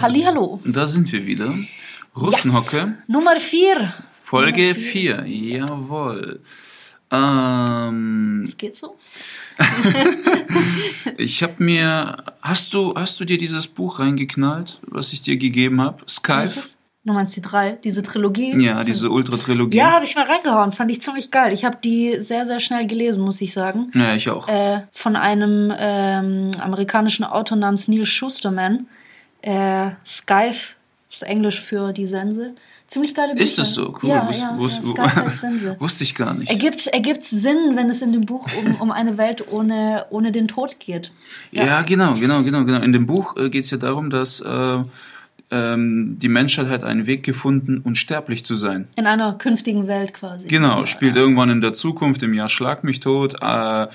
[0.00, 0.60] Hallihallo.
[0.64, 1.54] Da sind wir wieder.
[2.16, 2.76] Russenhocke.
[2.76, 2.88] Yes.
[3.06, 3.92] Nummer 4.
[4.22, 5.24] Folge 4.
[5.26, 6.40] Jawohl.
[7.10, 8.96] Ähm, Es geht so.
[11.18, 12.16] ich habe mir.
[12.40, 15.98] Hast du, hast du dir dieses Buch reingeknallt, was ich dir gegeben habe?
[16.08, 16.54] Skype?
[16.54, 16.78] Welches?
[17.02, 18.54] Du meinst die drei, diese Trilogie?
[18.62, 19.76] Ja, diese Ultra-Trilogie.
[19.78, 20.72] Ja, habe ich mal reingehauen.
[20.72, 21.52] Fand ich ziemlich geil.
[21.52, 23.90] Ich habe die sehr, sehr schnell gelesen, muss ich sagen.
[23.94, 24.46] Ja, ich auch.
[24.48, 28.86] Äh, von einem ähm, amerikanischen Autor namens Neil Schusterman.
[29.42, 30.74] Äh, Skype,
[31.08, 32.52] das ist Englisch für die Sense.
[32.86, 33.44] Ziemlich geile Bücher.
[33.44, 33.94] Ist das so?
[34.02, 34.10] Cool.
[34.10, 35.76] Ja, Wus- ja, wus- ja, Sense.
[35.78, 36.50] Wusste ich gar nicht.
[36.50, 40.48] Ergibt, ergibt Sinn, wenn es in dem Buch um, um eine Welt ohne, ohne den
[40.48, 41.12] Tod geht.
[41.52, 42.80] Ja, genau, genau, genau, genau.
[42.80, 44.78] In dem Buch äh, geht es ja darum, dass äh,
[45.52, 48.88] ähm, die Menschheit hat einen Weg gefunden, unsterblich zu sein.
[48.96, 50.48] In einer künftigen Welt quasi.
[50.48, 51.22] Genau, spielt ja.
[51.22, 53.36] irgendwann in der Zukunft, im Jahr Schlag mich tot.
[53.40, 53.86] Äh,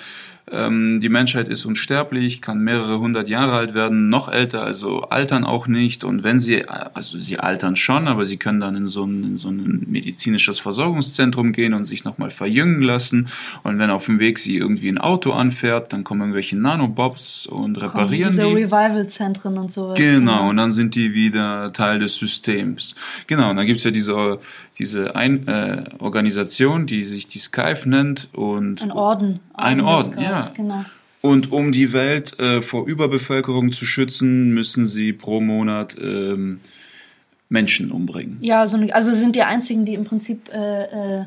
[0.52, 5.44] ähm, die Menschheit ist unsterblich, kann mehrere hundert Jahre alt werden, noch älter, also altern
[5.44, 6.04] auch nicht.
[6.04, 9.38] Und wenn sie, also sie altern schon, aber sie können dann in so ein, in
[9.38, 13.30] so ein medizinisches Versorgungszentrum gehen und sich nochmal verjüngen lassen.
[13.64, 17.82] Und wenn auf dem Weg sie irgendwie ein Auto anfährt, dann kommen irgendwelche Nanobobs und
[17.82, 18.54] reparieren Diese die.
[18.54, 19.98] Revival-Zentren und sowas.
[19.98, 22.94] Genau, und dann sind die wieder Teil des Systems.
[23.26, 24.40] Genau, und dann gibt's ja diese,
[24.78, 28.30] diese ein, äh, Organisation, die sich die Skype nennt.
[28.34, 29.40] Und, Ein Orden.
[29.54, 30.52] Ein Orden, Geistes, ja.
[30.56, 30.86] Genau.
[31.22, 36.60] und um die Welt äh, vor Überbevölkerung zu schützen, müssen sie pro Monat ähm,
[37.50, 38.38] Menschen umbringen.
[38.42, 41.26] Ja, so, also sind die einzigen, die im Prinzip äh, äh,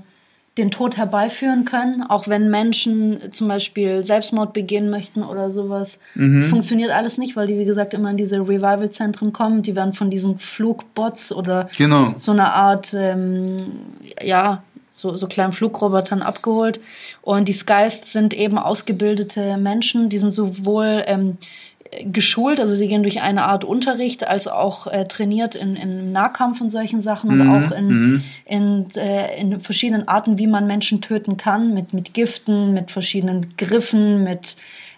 [0.59, 5.99] den Tod herbeiführen können, auch wenn Menschen zum Beispiel Selbstmord begehen möchten oder sowas.
[6.15, 6.43] Mhm.
[6.45, 9.63] Funktioniert alles nicht, weil die, wie gesagt, immer in diese Revival-Zentren kommen.
[9.63, 12.15] Die werden von diesen Flugbots oder Genau.
[12.19, 13.57] so eine Art, ähm,
[14.23, 16.81] ja, so, so kleinen Flugrobotern abgeholt.
[17.23, 21.39] Und die Scythes sind eben ausgebildete Menschen, die sind sowohl ähm,
[22.05, 26.61] geschult, also sie gehen durch eine Art Unterricht, als auch äh, trainiert in, in Nahkampf
[26.61, 28.23] und solchen Sachen und Mhm, auch in, mhm.
[28.45, 33.55] in, äh, in verschiedenen Arten, wie man Menschen töten kann, mit, mit Giften, mit verschiedenen
[33.57, 34.57] Griffen, mit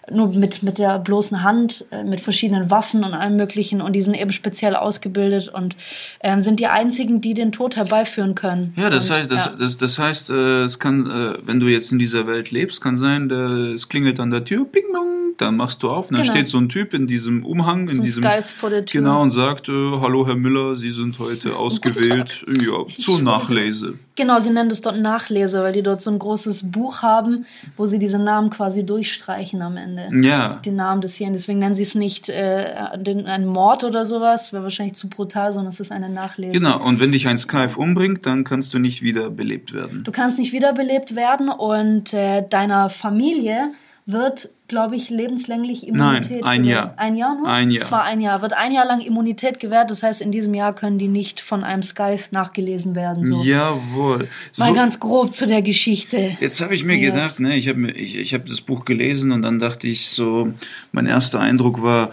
[0.09, 4.01] nur mit, mit der bloßen Hand, äh, mit verschiedenen Waffen und allem möglichen und die
[4.01, 5.75] sind eben speziell ausgebildet und
[6.21, 8.73] ähm, sind die einzigen, die den Tod herbeiführen können.
[8.77, 9.51] Ja, das und, heißt, das, ja.
[9.57, 12.97] das, das heißt, äh, es kann, äh, wenn du jetzt in dieser Welt lebst, kann
[12.97, 16.21] sein, äh, es klingelt an der Tür, ping dong, dann machst du auf, und dann
[16.23, 16.33] Genau.
[16.33, 19.01] steht so ein Typ in diesem Umhang, so in diesem Skype vor der Tür.
[19.01, 23.95] Genau, und sagt, äh, hallo Herr Müller, Sie sind heute ausgewählt ja, zur Nachlese.
[24.15, 27.45] Genau, sie nennen das dort Nachlese, weil die dort so ein großes Buch haben,
[27.77, 30.09] wo sie diese Namen quasi durchstreichen am Ende.
[30.27, 31.33] Ja, Die Namen des Hirn.
[31.33, 35.53] Deswegen nennen sie es nicht äh, den, ein Mord oder sowas, wäre wahrscheinlich zu brutal,
[35.53, 36.51] sondern es ist eine Nachlese.
[36.51, 36.83] genau.
[36.83, 40.03] Und wenn dich ein Skype umbringt, dann kannst du nicht wieder belebt werden.
[40.03, 43.71] Du kannst nicht wiederbelebt werden und äh, deiner Familie
[44.05, 46.85] wird, glaube ich, lebenslänglich Immunität ein gewährt.
[46.87, 46.93] Jahr.
[46.97, 47.47] Ein Jahr nur?
[47.47, 47.85] Ein Jahr.
[47.85, 48.41] Zwar ein Jahr.
[48.41, 51.63] Wird ein Jahr lang Immunität gewährt, das heißt, in diesem Jahr können die nicht von
[51.63, 53.25] einem Skype nachgelesen werden.
[53.27, 53.43] So.
[53.43, 54.27] Jawohl.
[54.57, 56.35] Mal So, ganz grob zu der Geschichte.
[56.39, 57.13] jetzt habe ich mir Yes.
[57.13, 60.51] gedacht, ne, ich habe ich, ich hab das Buch gelesen und dann dachte ich so,
[60.91, 62.09] mein erster Eindruck war,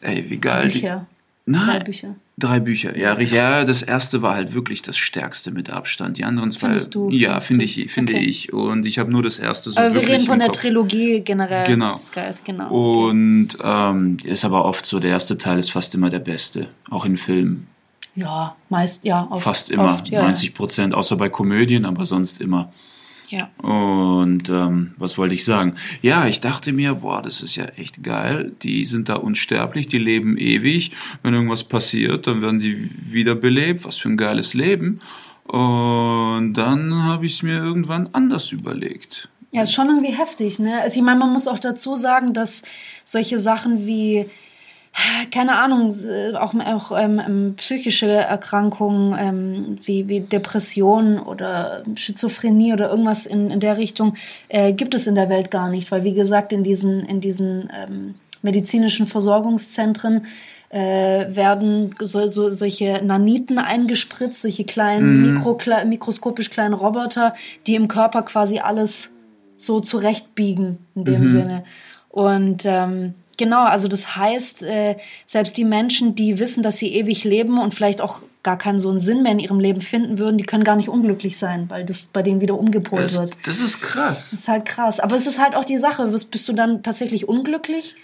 [0.00, 0.70] ey, wie geil.
[0.70, 1.06] die- Bücher.
[1.50, 2.14] Nein, Drei Bücher.
[2.38, 3.36] Drei Bücher, ja, richtig.
[3.36, 3.64] ja.
[3.64, 6.16] Das erste war halt wirklich das stärkste mit Abstand.
[6.18, 7.10] Die anderen zwei, Findest du?
[7.10, 8.22] ja, finde ich, finde Okay.
[8.24, 8.52] ich.
[8.52, 10.58] Und ich habe nur das erste so Aber wir wirklich reden von der Kopf.
[10.60, 11.66] Trilogie generell.
[11.66, 11.98] Genau.
[11.98, 12.70] Skype, genau.
[12.70, 17.04] Und ähm, ist aber oft so, der erste Teil ist fast immer der beste, auch
[17.04, 17.66] in Filmen.
[18.14, 19.26] Ja, meist, ja.
[19.30, 22.72] Oft, Fast immer, Oft, ja, 90 Prozent, außer bei Komödien, aber sonst immer.
[23.30, 23.48] Ja.
[23.58, 25.76] Und ähm, was wollte ich sagen?
[26.02, 28.52] Ja, ich dachte mir, boah, das ist ja echt geil.
[28.62, 30.90] Die sind da unsterblich, die leben ewig.
[31.22, 33.84] Wenn irgendwas passiert, dann werden die wiederbelebt.
[33.84, 35.00] Was für ein geiles Leben.
[35.44, 39.28] Und dann habe ich es mir irgendwann anders überlegt.
[39.52, 40.80] Ja, ist schon irgendwie heftig, ne?
[40.80, 42.62] Also ich meine, man muss auch dazu sagen, dass
[43.04, 44.26] solche Sachen wie,
[45.30, 52.72] keine Ahnung, äh, auch, auch ähm, ähm, psychische Erkrankungen ähm, wie, wie Depressionen oder Schizophrenie
[52.72, 54.14] oder irgendwas in, in der Richtung
[54.48, 57.70] äh, gibt es in der Welt gar nicht, weil wie gesagt, in diesen, in diesen
[57.82, 60.26] ähm, medizinischen Versorgungszentren
[60.70, 65.34] äh, werden so, so, solche Naniten eingespritzt, solche kleinen, Mhm.
[65.34, 67.34] mikro, kle- mikroskopisch kleinen Roboter,
[67.66, 69.14] die im Körper quasi alles
[69.56, 71.26] so zurechtbiegen in dem Mhm.
[71.26, 71.64] Sinne.
[72.08, 74.96] Und ähm, genau, also das heißt, äh,
[75.26, 78.88] selbst die Menschen, die wissen, dass sie ewig leben und vielleicht auch gar keinen so
[78.90, 81.84] einen Sinn mehr in ihrem Leben finden würden, die können gar nicht unglücklich sein, weil
[81.84, 83.32] das bei denen wieder umgepolt Das, wird.
[83.44, 84.30] das ist krass.
[84.30, 85.00] Das ist halt krass.
[85.00, 87.96] Aber es ist halt auch die Sache, bist du dann tatsächlich unglücklich?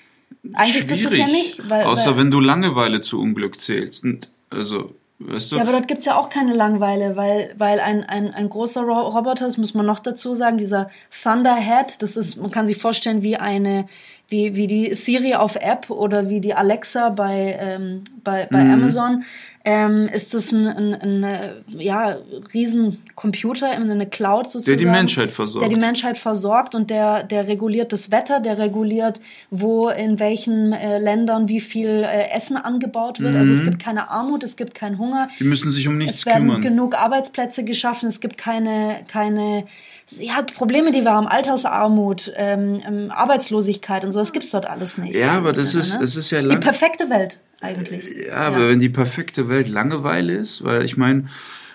[0.55, 1.59] Eigentlich bist du es ja Schwierig.
[1.59, 1.71] nicht.
[1.71, 4.05] Weil, Außer weil, wenn du Langeweile zu Unglück zählst.
[4.05, 5.57] Und, also, Weißt du?
[5.57, 8.83] Ja, aber dort gibt es ja auch keine Langeweile, weil, weil ein, ein, ein großer
[8.83, 10.91] Ro Roboter, das muss man noch dazu sagen, dieser
[11.23, 13.89] Thunderhead, das ist, man kann sich vorstellen, wie eine,
[14.29, 18.71] wie, wie die Siri auf App oder wie die Alexa bei, ähm, bei, bei Mhm.
[18.73, 19.25] Amazon,
[19.65, 22.19] ähm, ist das ein, ein, ein äh, ja,
[22.55, 24.79] riesen Computer, eine Cloud sozusagen.
[24.79, 25.63] Der die Menschheit versorgt.
[25.63, 29.21] Der die Menschheit versorgt und der, der reguliert das Wetter, der reguliert,
[29.51, 33.35] wo in welchen äh, Ländern wie viel äh, Essen angebaut wird.
[33.37, 33.65] Also es Mhm.
[33.65, 35.29] gibt keine Armut, es gibt keinen Hunger.
[35.41, 36.61] die müssen sich um nichts Es werden kümmern.
[36.63, 39.65] genug Arbeitsplätze geschaffen, es gibt keine, keine
[40.11, 44.99] ja, Probleme, die wir haben, Altersarmut, ähm, ähm, Arbeitslosigkeit und so, das gibt's dort alles
[44.99, 45.17] nicht.
[45.17, 46.05] Ja, aber das Sinne, ist- ne?
[46.05, 48.05] es ist ja das ist die perfekte Welt eigentlich.
[48.29, 51.29] Ja, aber wenn die perfekte Welt Langeweile ist, weil ich meine,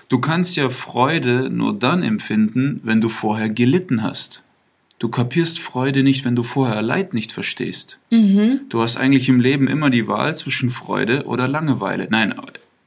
[0.09, 4.41] du kannst ja Freude nur dann empfinden, wenn du vorher gelitten hast.
[4.99, 7.97] Du kapierst Freude nicht, wenn du vorher Leid nicht verstehst.
[8.11, 8.61] Mhm.
[8.69, 12.07] Du hast eigentlich im Leben immer die Wahl zwischen Freude oder Langeweile.
[12.11, 12.35] Nein,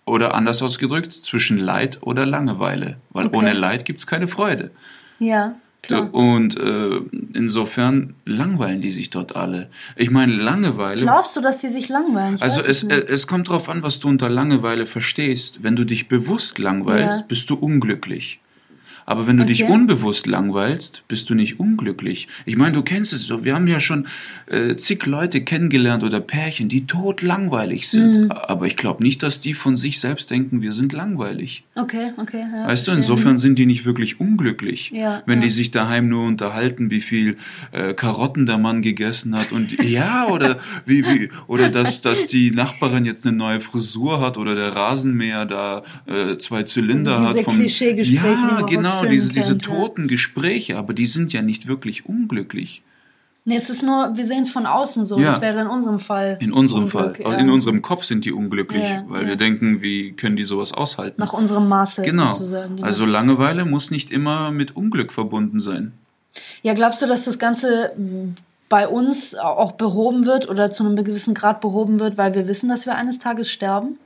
[0.06, 2.98] oder anders ausgedrückt, zwischen Leid oder Langeweile.
[3.10, 3.36] Weil Okay.
[3.36, 4.70] ohne Leid gibt's keine Freude.
[5.18, 6.12] Ja, klar.
[6.12, 7.00] Und äh,
[7.34, 9.70] insofern langweilen die sich dort alle.
[9.96, 11.02] Ich meine, Langeweile.
[11.02, 12.36] Glaubst du, dass die sich langweilen?
[12.36, 15.62] Ich Also es, es kommt darauf an, was du unter Langeweile verstehst.
[15.62, 17.24] Wenn du dich bewusst langweilst, Ja.
[17.28, 18.40] bist du unglücklich.
[19.06, 19.72] Aber wenn du dich Okay.
[19.72, 22.28] unbewusst langweilst, bist du nicht unglücklich.
[22.46, 23.44] Ich meine, du kennst es so.
[23.44, 24.06] Wir haben ja schon
[24.46, 28.24] äh, zig Leute kennengelernt oder Pärchen, die tot langweilig sind.
[28.24, 28.32] Mhm.
[28.32, 31.64] Aber ich glaube nicht, dass die von sich selbst denken, wir sind langweilig.
[31.74, 32.44] okay, okay.
[32.52, 34.90] Ja, Weißt du, insofern sind die nicht wirklich unglücklich.
[34.94, 35.44] Ja, wenn ja.
[35.44, 37.36] die sich daheim nur unterhalten, wie viel
[37.72, 42.50] äh, Karotten der Mann gegessen hat und ja, oder wie, wie oder dass, dass die
[42.50, 47.38] Nachbarin jetzt eine neue Frisur hat oder der Rasenmäher da äh, zwei Zylinder Also diese
[47.38, 47.44] hat.
[47.44, 48.66] vom- Klischeegespräche, ja, aus
[49.02, 52.82] genau, diese, diese toten Gespräche, aber die sind ja nicht wirklich unglücklich.
[53.46, 55.18] Nee, es ist nur, wir sehen es von außen so.
[55.18, 55.32] Ja.
[55.32, 56.38] Das wäre in unserem Fall.
[56.40, 57.32] In unserem Unglück, Fall.
[57.32, 57.38] ja.
[57.38, 61.20] In unserem Kopf sind die unglücklich, Ja, weil wir denken, wie können die sowas aushalten?
[61.20, 62.32] Nach unserem Maße Genau.
[62.32, 62.76] sozusagen.
[62.76, 62.86] Genau.
[62.86, 65.92] Also Langeweile muss nicht immer mit Unglück verbunden sein.
[66.62, 67.92] Ja, glaubst du, dass das Ganze
[68.70, 72.70] bei uns auch behoben wird oder zu einem gewissen Grad behoben wird, weil wir wissen,
[72.70, 73.98] dass wir eines Tages sterben?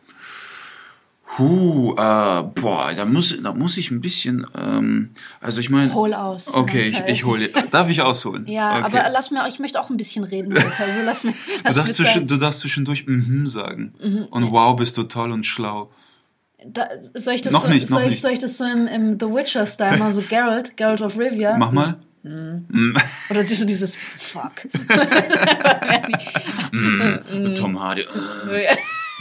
[1.36, 5.10] Puh, äh, boah, da muss, da muss ich ein bisschen, ähm,
[5.40, 6.52] also ich meine, Hol aus.
[6.52, 8.46] okay, ich, ich hole, darf ich ausholen?
[8.46, 8.98] Ja, okay.
[8.98, 10.56] aber lass mir, ich möchte auch ein bisschen reden.
[10.56, 13.94] Also lass mir, du lass darfst, mir zwischen, du darfst zwischendurch mhm sagen.
[14.02, 14.24] Mhm.
[14.30, 15.90] Und wow, bist du toll und schlau.
[16.66, 18.20] Da, soll ich das Noch so, nicht, noch ich, nicht.
[18.20, 21.56] soll ich das so im, im The Witcher-Style mal so Geralt, Geralt of Rivia?
[21.56, 21.96] Mach mal.
[22.22, 22.96] Mm,
[23.30, 24.64] Oder so dieses Fuck.
[26.72, 28.06] mm, Tom Hardy.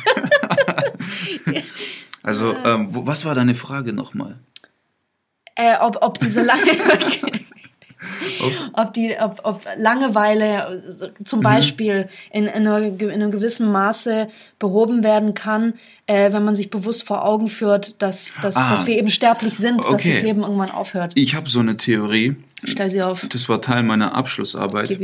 [2.23, 4.39] Also, ähm, wo, was war deine Frage nochmal?
[5.55, 6.61] äh, ob, ob diese lange,
[8.73, 14.27] ob die, ob, ob Langeweile äh, zum Beispiel in, in, einer, in einem gewissen Maße
[14.59, 15.73] behoben werden kann,
[16.05, 18.69] äh, wenn man sich bewusst vor Augen führt, dass, dass, Ah.
[18.71, 20.13] dass wir eben sterblich sind, dass Okay.
[20.15, 21.13] das Leben irgendwann aufhört.
[21.15, 23.25] Ich habe so eine Theorie, Stell sie auf.
[23.29, 24.99] das war Teil meiner Abschlussarbeit.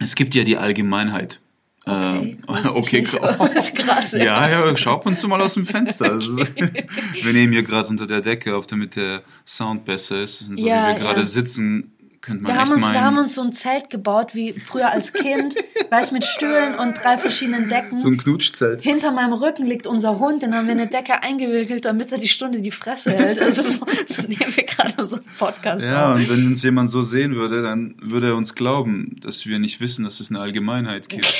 [0.00, 1.40] Es gibt ja die Allgemeinheit.
[1.86, 3.04] Okay, Ähm, okay.
[3.38, 4.12] Oh, ist krass.
[4.12, 6.10] Ja, ja, schau ab und zu mal aus dem Fenster.
[6.12, 10.42] Also, wir nehmen hier gerade unter der Decke auf, damit der Sound besser ist.
[10.42, 11.26] Und so Ja, wie wir gerade ja.
[11.26, 14.52] sitzen, könnte man Wir haben, uns, meinen, wir haben uns so ein Zelt gebaut, wie
[14.52, 15.54] früher als Kind,
[15.90, 17.98] weiß mit Stühlen und drei verschiedenen Decken.
[17.98, 18.82] so ein Knutschzelt.
[18.82, 22.18] Hinter meinem Rücken liegt unser Hund, den haben wir in eine Decke eingewickelt, damit er
[22.18, 23.40] die Stunde die Fresse hält.
[23.40, 26.16] Also so, so nehmen wir gerade so einen Podcast Ja, auf.
[26.16, 29.80] und wenn uns jemand so sehen würde, dann würde er uns glauben, dass wir nicht
[29.80, 31.32] wissen, dass es eine Allgemeinheit gibt.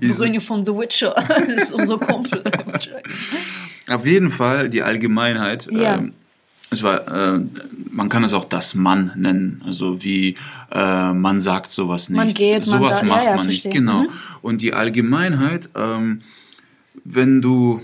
[0.00, 1.14] Brünje von The Witcher.
[1.28, 2.42] Das ist unser Kumpel.
[3.88, 5.68] Auf jeden Fall die Allgemeinheit.
[5.70, 5.96] Ja.
[5.96, 6.14] Ähm,
[6.70, 7.06] es war,
[7.36, 7.40] äh,
[7.90, 10.36] man kann es auch das Mann nennen, also wie
[10.72, 12.16] äh, man sagt sowas nicht.
[12.18, 13.80] Man geht, man sowas da- ja, macht ja, man nicht, verstehe.
[13.80, 14.02] genau.
[14.02, 14.08] Mhm.
[14.42, 16.22] Und die Allgemeinheit, ähm,
[17.04, 17.80] wenn du,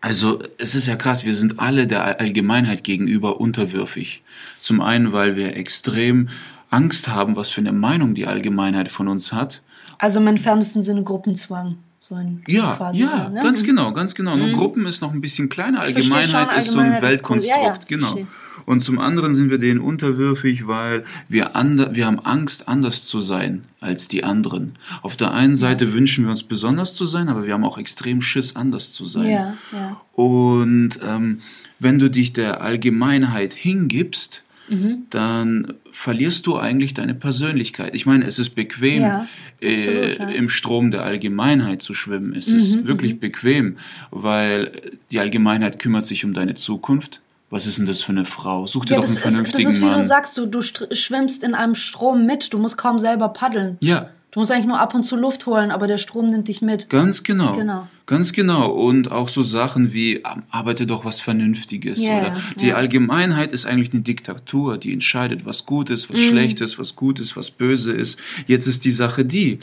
[0.00, 4.22] also es ist ja krass, wir sind alle der All- Allgemeinheit gegenüber unterwürfig.
[4.60, 6.28] Zum einen, weil wir extrem
[6.70, 9.62] Angst haben, was für eine Meinung die Allgemeinheit von uns hat.
[9.98, 11.76] Also im entferntesten Sinne Gruppenzwang.
[12.08, 13.40] So ein Ja, quasi, ja, ne?
[13.42, 13.66] ganz Mhm.
[13.66, 14.36] genau, ganz genau.
[14.36, 14.52] Nur Mhm.
[14.52, 15.80] Gruppen ist noch ein bisschen kleiner.
[15.80, 17.08] Allgemeinheit schon, ist so ein Allgemeinheit ist cool.
[17.10, 18.06] Weltkonstrukt, Ja, ja, genau.
[18.08, 18.26] verstehe.
[18.64, 23.20] Und zum anderen sind wir denen unterwürfig, weil wir, ander, wir haben Angst, anders zu
[23.20, 24.76] sein als die anderen.
[25.02, 28.20] Auf der einen Seite wünschen wir uns besonders zu sein, aber wir haben auch extrem
[28.22, 29.28] Schiss, anders zu sein.
[29.28, 30.00] Ja, ja.
[30.12, 31.40] Und ähm,
[31.78, 35.06] wenn du dich der Allgemeinheit hingibst, Mhm.
[35.10, 37.94] dann verlierst du eigentlich deine Persönlichkeit.
[37.94, 39.26] Ich meine, es ist bequem, Ja,
[39.60, 40.36] äh, absolut, ja.
[40.36, 42.34] im Strom der Allgemeinheit zu schwimmen.
[42.34, 43.78] Es ist Mhm, wirklich bequem,
[44.10, 44.72] weil
[45.10, 47.20] die Allgemeinheit kümmert sich um deine Zukunft.
[47.48, 48.66] Was ist denn das für eine Frau?
[48.66, 49.94] Such dir Ja, doch das einen ist, das vernünftigen ist wie Mann.
[50.00, 53.78] du sagst, du, du schwimmst in einem Strom mit, du musst kaum selber paddeln.
[53.80, 56.60] ja, Du musst eigentlich nur ab und zu Luft holen, aber der Strom nimmt dich
[56.60, 56.90] mit.
[56.90, 57.56] Ganz genau.
[57.56, 57.88] Genau.
[58.06, 58.70] Ganz genau.
[58.70, 62.00] Und auch so Sachen wie, arbeite doch was Vernünftiges.
[62.00, 62.76] Ja, oder die ja.
[62.76, 67.18] Allgemeinheit ist eigentlich eine Diktatur, die entscheidet, was gut ist, was schlecht ist, was gut
[67.18, 68.20] ist, was böse ist.
[68.46, 69.58] Jetzt ist die Sache die,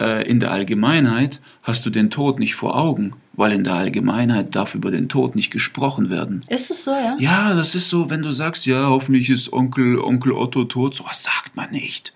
[0.00, 4.54] äh, in der Allgemeinheit hast du den Tod nicht vor Augen, weil in der Allgemeinheit
[4.56, 6.44] darf über den Tod nicht gesprochen werden.
[6.48, 7.16] Ist es so, ja?
[7.18, 11.22] Ja, das ist so, wenn du sagst, ja, hoffentlich ist Onkel, Onkel Otto tot, sowas
[11.22, 12.12] sagt man nicht.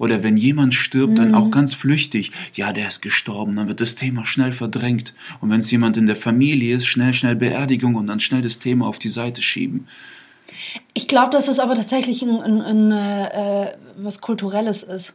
[0.00, 3.96] Oder wenn jemand stirbt, dann auch ganz flüchtig, ja, der ist gestorben, dann wird das
[3.96, 5.12] Thema schnell verdrängt.
[5.42, 8.58] Und wenn es jemand in der Familie ist, schnell, schnell Beerdigung und dann schnell das
[8.58, 9.86] Thema auf die Seite schieben.
[10.94, 15.12] Ich glaube, dass es aber tatsächlich ein, ein, ein, äh, was Kulturelles ist.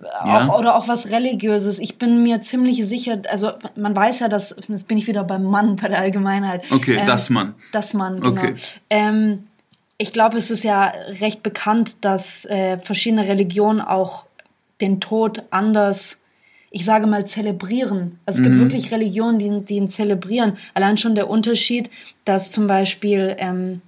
[0.00, 0.46] Ja.
[0.46, 1.80] Auch, oder auch was Religiöses.
[1.80, 5.42] Ich bin mir ziemlich sicher, also man weiß ja, dass, jetzt bin ich wieder beim
[5.42, 6.70] Mann, bei der Allgemeinheit.
[6.70, 7.54] Okay, Ähm, das Mann.
[7.72, 8.40] Das Mann, genau.
[8.40, 8.54] Okay.
[8.90, 9.48] Ähm,
[9.98, 14.24] ich glaube, es ist ja recht bekannt, dass äh, verschiedene Religionen auch
[14.80, 16.20] den Tod anders,
[16.70, 18.18] ich sage mal, zelebrieren.
[18.26, 18.60] Also es gibt Mhm.
[18.60, 20.58] wirklich Religionen, die, die ihn zelebrieren.
[20.74, 21.90] Allein schon der Unterschied,
[22.24, 23.82] dass zum Beispiel ähm,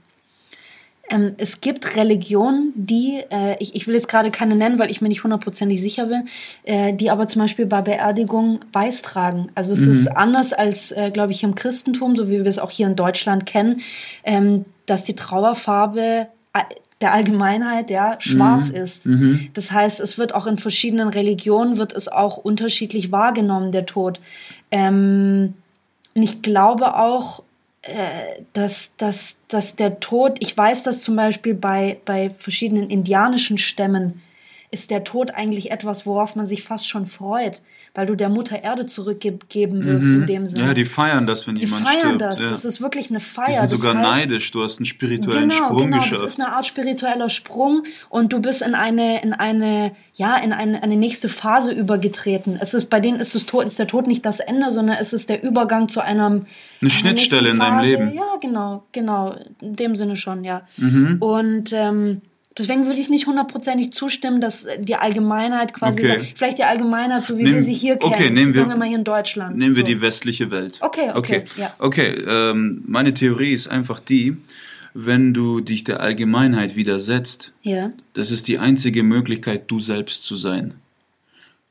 [1.08, 5.00] ähm, es gibt Religionen, die, äh, ich, ich will jetzt gerade keine nennen, weil ich
[5.00, 6.28] mir nicht hundertprozentig sicher bin,
[6.64, 9.48] äh, die aber zum Beispiel bei Beerdigung Weiß tragen.
[9.54, 9.92] Also es Mhm.
[9.92, 12.96] ist anders als, äh, glaube ich, im Christentum, so wie wir es auch hier in
[12.96, 13.82] Deutschland kennen,
[14.24, 16.28] ähm, dass die Trauerfarbe
[17.00, 19.06] der Allgemeinheit ja schwarz ist.
[19.06, 19.50] Mhm.
[19.52, 24.20] Das heißt, es wird auch in verschiedenen Religionen wird es auch unterschiedlich wahrgenommen, der Tod.
[24.70, 25.54] Ähm,
[26.14, 27.42] und ich glaube auch,
[27.82, 33.58] äh, dass, dass, dass der Tod, ich weiß, dass zum Beispiel bei, bei verschiedenen indianischen
[33.58, 34.22] Stämmen
[34.70, 37.62] ist der Tod eigentlich etwas, worauf man sich fast schon freut,
[37.94, 40.62] weil du der Mutter Erde zurückgeben wirst in dem Sinne.
[40.62, 40.68] Mhm.
[40.68, 42.20] Ja, die feiern das, wenn Die jemand feiern stirbt.
[42.20, 42.40] das.
[42.40, 42.50] ja.
[42.50, 43.52] Das ist wirklich eine die Feier.
[43.52, 45.98] sind Das sogar heißt- neidisch, du hast einen spirituellen Genau, Sprung genau.
[45.98, 46.22] geschafft.
[46.22, 50.52] Das ist eine Art spiritueller Sprung und du bist in eine, in eine, ja, in
[50.52, 52.58] eine, eine nächste Phase übergetreten.
[52.60, 55.12] Es ist, bei denen ist, das Tod, ist der Tod nicht das Ende, sondern es
[55.12, 56.46] ist der Übergang zu einem.
[56.80, 57.80] Eine Schnittstelle in deinem.
[57.84, 58.14] Leben.
[58.14, 59.36] Ja, genau, genau.
[59.60, 60.62] In dem Sinne schon, ja.
[60.76, 61.16] Mhm.
[61.20, 62.20] Und ähm,
[62.58, 66.08] deswegen würde ich nicht hundertprozentig zustimmen, dass die Allgemeinheit quasi, Okay.
[66.20, 68.70] sagt- vielleicht die Allgemeinheit, so wie Nehmen- wir sie hier kennen, okay, nehmen wir- sagen
[68.70, 69.56] wir mal hier in Deutschland.
[69.56, 69.86] Nehmen wir so.
[69.88, 70.78] die westliche Welt.
[70.80, 71.44] Okay, okay, okay.
[71.56, 71.74] ja.
[71.78, 74.36] Okay, ähm, meine Theorie ist einfach die,
[74.94, 77.92] wenn du dich der Allgemeinheit widersetzt, Ja.
[78.14, 80.74] das ist die einzige Möglichkeit, du selbst zu sein.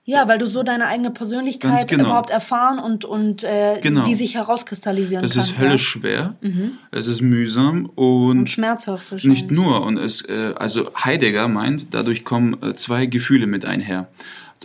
[0.08, 2.04] Ja, weil du so deine eigene Persönlichkeit genau.
[2.06, 4.04] überhaupt erfahren und, und äh, Genau.
[4.04, 5.42] die sich herauskristallisieren Das kann.
[5.44, 6.48] ist höllisch schwer, Ja.
[6.50, 6.72] Mhm.
[6.92, 9.42] es ist mühsam Und und schmerzhaft wahrscheinlich.
[9.44, 9.82] nicht nur.
[9.84, 14.08] Und es, äh, also Heidegger meint, dadurch kommen äh, zwei Gefühle mit einher.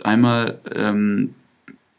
[0.03, 1.33] Einmal, ähm,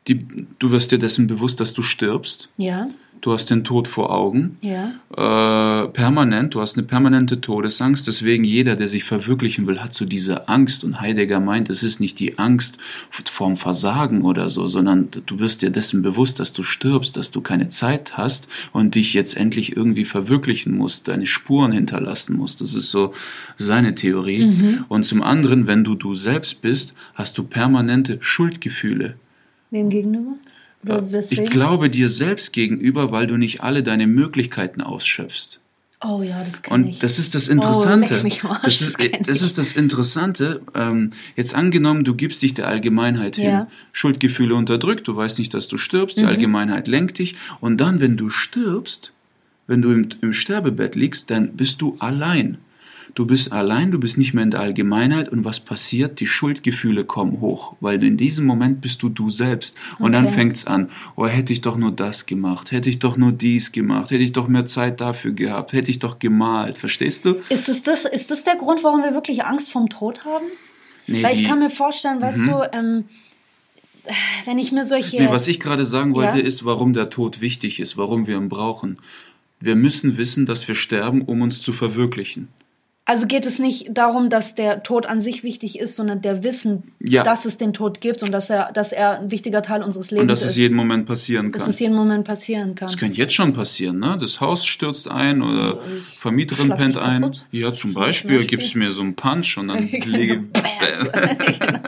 [0.08, 0.24] die,
[0.58, 2.48] du wirst dir dessen bewusst, dass du stirbst.
[2.56, 2.86] Ja,
[3.22, 4.56] Du hast den Tod vor Augen.
[4.62, 4.94] ja.
[5.16, 10.04] äh, permanent, du hast eine permanente Todesangst, deswegen jeder, der sich verwirklichen will, hat so
[10.04, 12.78] diese Angst und Heidegger meint, es ist nicht die Angst
[13.10, 17.40] vorm Versagen oder so, sondern du wirst dir dessen bewusst, dass du stirbst, dass du
[17.40, 22.60] keine Zeit hast und dich jetzt endlich irgendwie verwirklichen musst, deine Spuren hinterlassen musst.
[22.60, 23.14] Das ist so
[23.56, 24.46] seine Theorie.
[24.46, 24.84] Mhm.
[24.88, 29.14] Und zum anderen, wenn du du selbst bist, hast du permanente Schuldgefühle.
[29.70, 30.34] Wem gegenüber?
[30.82, 31.44] Weswegen?
[31.44, 35.60] Ich glaube dir selbst gegenüber, weil du nicht alle deine Möglichkeiten ausschöpfst.
[36.04, 36.94] Oh ja, das kann ich.
[36.94, 38.18] Und das ist das Interessante.
[38.18, 39.42] Oh, mich Arsch, das, das ist, das ich.
[39.42, 40.60] ist das Interessante.
[40.74, 43.44] Ähm, jetzt angenommen, du gibst dich der Allgemeinheit hin.
[43.44, 43.68] Ja.
[43.92, 46.28] Schuldgefühle unterdrückt, du weißt nicht, dass du stirbst, die Mhm.
[46.28, 47.36] Allgemeinheit lenkt dich.
[47.60, 49.12] Und dann, wenn du stirbst,
[49.68, 52.58] wenn du im, im Sterbebett liegst, dann bist du allein.
[53.14, 56.18] Du bist allein, du bist nicht mehr in der Allgemeinheit und was passiert?
[56.20, 59.76] Die Schuldgefühle kommen hoch, weil in diesem Moment bist du du selbst.
[59.98, 60.34] Und dann Okay.
[60.34, 60.88] fängt's an.
[61.16, 64.32] Oh, hätte ich doch nur das gemacht, hätte ich doch nur dies gemacht, hätte ich
[64.32, 66.78] doch mehr Zeit dafür gehabt, hätte ich doch gemalt.
[66.78, 67.36] Verstehst du?
[67.50, 70.46] ist, es das, ist das der Grund, warum wir wirklich Angst vorm Tod haben?
[71.06, 72.46] Nee, Weil ich kann mir vorstellen, weißt Mhm.
[72.46, 73.04] du, ähm,
[74.46, 75.18] wenn ich mir solche.
[75.18, 76.44] Nee, was ich gerade sagen wollte, Ja.
[76.44, 78.98] ist, warum der Tod wichtig ist, warum wir ihn brauchen.
[79.60, 82.48] Wir müssen wissen, dass wir sterben, um uns zu verwirklichen.
[83.04, 86.92] Also geht es nicht darum, dass der Tod an sich wichtig ist, sondern der Wissen,
[87.00, 87.24] Ja.
[87.24, 90.22] dass es den Tod gibt und dass er, dass er ein wichtiger Teil unseres Lebens
[90.22, 90.50] Und dass ist.
[90.50, 91.70] es jeden Moment passieren dass kann.
[91.70, 92.86] es jeden Moment passieren kann.
[92.86, 94.16] Das könnte jetzt schon passieren, ne?
[94.20, 97.22] Das Haus stürzt ein oder Ich Vermieterin pennt ein.
[97.22, 97.44] kaputt.
[97.50, 98.58] Ja, zum Beispiel, Beispiel.
[98.58, 100.16] gibst mir so einen Punch und dann Genau.
[100.16, 101.78] lege Genau.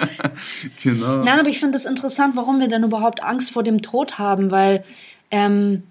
[0.83, 1.17] genau.
[1.25, 4.51] Nein, aber ich finde es interessant, warum wir denn überhaupt Angst vor dem Tod haben,
[4.51, 4.83] weil
[5.31, 5.85] ähm,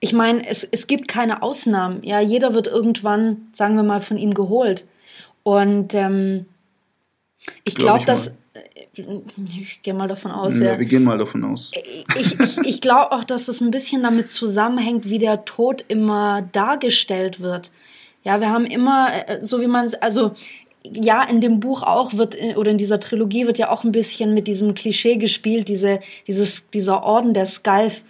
[0.00, 2.02] ich meine, es, es gibt keine Ausnahmen.
[2.02, 4.84] Ja, jeder wird irgendwann, sagen wir mal, von ihm geholt.
[5.42, 6.46] Und ähm,
[7.64, 8.28] ich Glaub glaube, ich dass.
[8.28, 9.02] äh,
[9.56, 10.78] Ich gehe mal davon aus, ja, ja.
[10.78, 11.70] wir gehen mal davon aus.
[12.18, 16.42] Ich, ich, ich glaube auch, dass es ein bisschen damit zusammenhängt, wie der Tod immer
[16.52, 17.70] dargestellt wird.
[18.24, 20.32] Ja, wir haben immer, äh, so wie man es, also
[20.82, 23.92] ja, in dem Buch auch wird, äh, oder in dieser Trilogie wird ja auch ein
[23.92, 28.02] bisschen mit diesem Klischee gespielt, diese, dieses, dieser Orden der Scythe,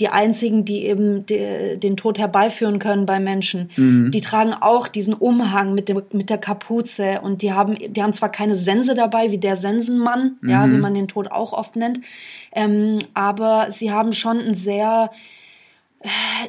[0.00, 3.70] die einzigen, die eben de, den Tod herbeiführen können bei Menschen.
[3.76, 4.10] Mhm.
[4.10, 8.12] Die tragen auch diesen Umhang mit, dem, mit der Kapuze und die haben, die haben
[8.12, 10.50] zwar keine Sense dabei, wie der Sensenmann, mhm.
[10.50, 12.00] ja, wie man den Tod auch oft nennt,
[12.52, 15.12] ähm, aber sie haben schon ein sehr,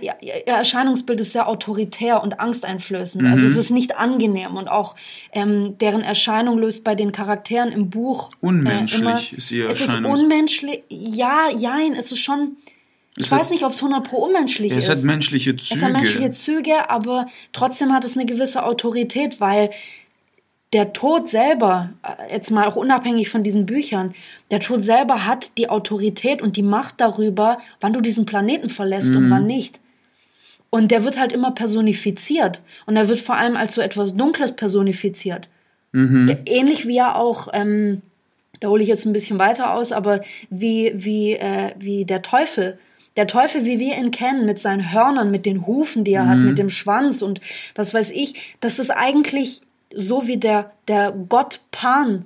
[0.02, 3.26] ja, ihr Erscheinungsbild ist sehr autoritär und angsteinflößend.
[3.26, 3.46] Also mhm.
[3.46, 4.96] Also es ist nicht angenehm und auch
[5.32, 10.04] ähm, deren Erscheinung löst bei den Charakteren im Buch unmenschlich äh, immer, ist ihr Erscheinungsbild.
[10.04, 10.84] Es ist unmenschlich.
[10.90, 12.58] Ja, jein, es ist schon.
[13.18, 14.84] Ich es weiß hat, nicht, ob es 100 pro unmenschlich es ist.
[14.86, 15.80] Es hat menschliche Züge.
[15.80, 19.70] Es hat menschliche Züge, aber trotzdem hat es eine gewisse Autorität, weil
[20.74, 24.14] der Tod selber, äh, jetzt mal auch unabhängig von diesen Büchern,
[24.52, 29.12] der Tod selber hat die Autorität und die Macht darüber, wann du diesen Planeten verlässt
[29.12, 29.18] mhm.
[29.18, 29.80] und wann nicht.
[30.70, 32.60] Und der wird halt immer personifiziert.
[32.86, 35.48] Und er wird vor allem als so etwas Dunkles personifiziert.
[35.94, 36.40] Mhm.
[36.46, 38.02] Ähnlich wie er auch, ähm,
[38.60, 40.20] da hole ich jetzt ein bisschen weiter aus, aber
[40.50, 42.78] wie, wie, äh, wie der Teufel.
[43.18, 46.30] Der Teufel, wie wir ihn kennen, mit seinen Hörnern, mit den Hufen, die er mhm.
[46.30, 47.40] hat, mit dem Schwanz und
[47.74, 49.62] was weiß ich, das ist eigentlich
[49.94, 52.26] so wie der, der Gott Pan,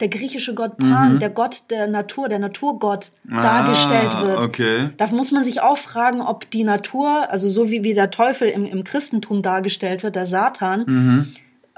[0.00, 1.18] der griechische Gott Pan, mhm.
[1.20, 4.40] der Gott der Natur, der Naturgott ah, dargestellt wird.
[4.40, 4.90] Okay.
[4.98, 8.48] Da muss man sich auch fragen, ob die Natur, also so wie, wie der Teufel
[8.48, 11.28] im, im Christentum dargestellt wird, der Satan, mhm.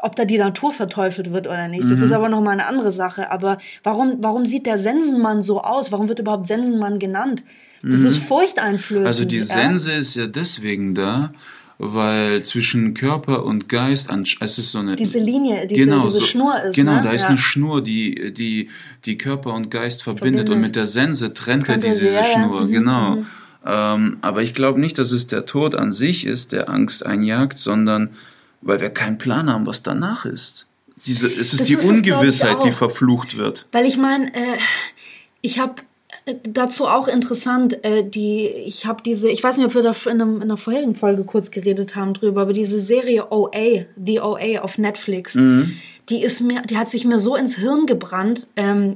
[0.03, 1.85] ob da die Natur verteufelt wird oder nicht.
[1.85, 1.91] Mhm.
[1.91, 3.31] Das ist aber nochmal eine andere Sache.
[3.31, 5.93] Aber warum, warum sieht der Sensenmann so aus?
[5.93, 7.45] Warum wird überhaupt Sensenmann genannt?
[7.83, 8.25] Das ist mhm.
[8.25, 9.07] furchteinflößend.
[9.07, 9.99] Also die Sense ja?
[9.99, 11.33] ist ja deswegen da,
[11.79, 16.61] weil zwischen Körper und Geist es ist so eine diese Linie, diese, genau, diese Schnur
[16.63, 16.75] ist.
[16.75, 17.03] Genau, ne?
[17.05, 17.29] da ist ja.
[17.29, 18.69] eine Schnur, die die
[19.05, 20.55] die Körper und Geist verbindet, verbindet.
[20.55, 22.63] und mit der Sense trennt er diese sehr, Schnur.
[22.63, 22.67] Ja.
[22.67, 23.11] Mhm, genau.
[23.17, 23.27] Mhm.
[23.65, 27.59] Ähm, aber ich glaube nicht, dass es der Tod an sich ist, der Angst einjagt,
[27.59, 28.11] sondern
[28.61, 30.67] weil wir keinen Plan haben, was danach ist.
[31.07, 33.67] Diese, es ist das die ist Ungewissheit, es, die verflucht wird.
[33.71, 34.59] Weil ich meine, äh,
[35.43, 35.83] ich habe
[36.45, 40.21] dazu auch interessant, äh, die, ich habe diese, ich weiß nicht, ob wir da in,
[40.21, 44.61] einem, in einer vorherigen Folge kurz geredet haben drüber, aber diese Serie OA, The OA
[44.61, 45.77] auf Netflix, mhm.
[46.09, 48.47] die ist mir, die hat sich mir so ins Hirn gebrannt.
[48.57, 48.95] Ähm,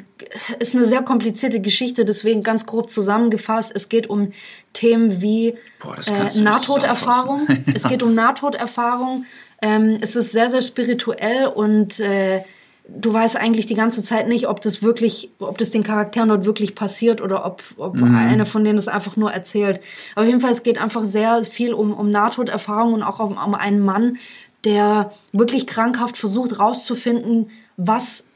[0.59, 3.73] ist eine sehr komplizierte Geschichte, deswegen ganz grob zusammengefasst.
[3.75, 4.33] Es geht um
[4.73, 7.47] Themen wie Boah, äh, Nahtoderfahrung.
[7.75, 9.27] es geht um Nahtoderfahrung.
[9.61, 12.43] Ähm, es ist sehr, sehr spirituell und äh,
[12.89, 16.45] du weißt eigentlich die ganze Zeit nicht, ob das wirklich, ob das den Charakteren dort
[16.45, 18.15] wirklich passiert oder ob, ob mhm.
[18.15, 19.81] einer von denen es einfach nur erzählt.
[20.15, 23.81] Aber jedenfalls es geht einfach sehr viel um, um Nahtoderfahrung und auch um, um einen
[23.81, 24.19] Mann,
[24.65, 28.27] der wirklich krankhaft versucht rauszufinden, was,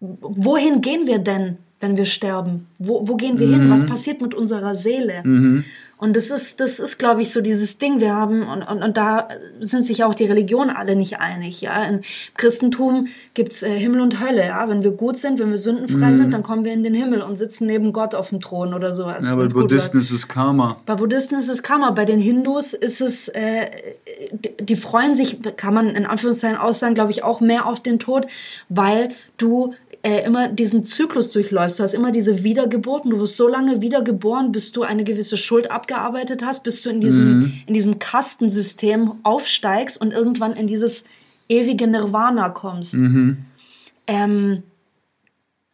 [0.00, 2.66] wohin gehen wir denn, wenn wir sterben?
[2.78, 3.60] Wo, wo gehen wir mhm.
[3.60, 3.70] hin?
[3.70, 5.22] Was passiert mit unserer Seele?
[5.24, 5.64] Mhm.
[5.98, 8.00] Und das ist, das ist, glaube ich, so dieses Ding.
[8.00, 9.28] Wir haben, und, und, und da
[9.60, 11.62] sind sich auch die Religionen alle nicht einig.
[11.62, 11.84] Ja?
[11.84, 12.02] Im
[12.36, 14.44] Christentum gibt's äh, Himmel und Hölle.
[14.44, 14.68] Ja?
[14.68, 16.16] Wenn wir gut sind, wenn wir sündenfrei mhm.
[16.16, 18.94] sind, dann kommen wir in den Himmel und sitzen neben Gott auf dem Thron oder
[18.94, 19.24] sowas.
[19.24, 20.76] Ja, bei Buddhisten ist es Karma.
[20.84, 21.92] Bei Buddhisten ist es Karma.
[21.92, 23.70] Bei den Hindus ist es, äh,
[24.60, 28.26] die freuen sich, kann man in Anführungszeichen aussagen, glaube ich, auch mehr auf den Tod,
[28.68, 29.74] weil du
[30.06, 31.80] äh, immer diesen Zyklus durchläufst.
[31.80, 33.10] Du hast immer diese Wiedergeburten.
[33.10, 37.00] Du wirst so lange wiedergeboren, bis du eine gewisse Schuld abgearbeitet hast, bis du in
[37.00, 37.52] diesem, mhm.
[37.66, 41.02] in diesem Kastensystem aufsteigst und irgendwann in dieses
[41.48, 42.94] ewige Nirvana kommst.
[42.94, 43.38] Mhm.
[44.06, 44.62] Ähm,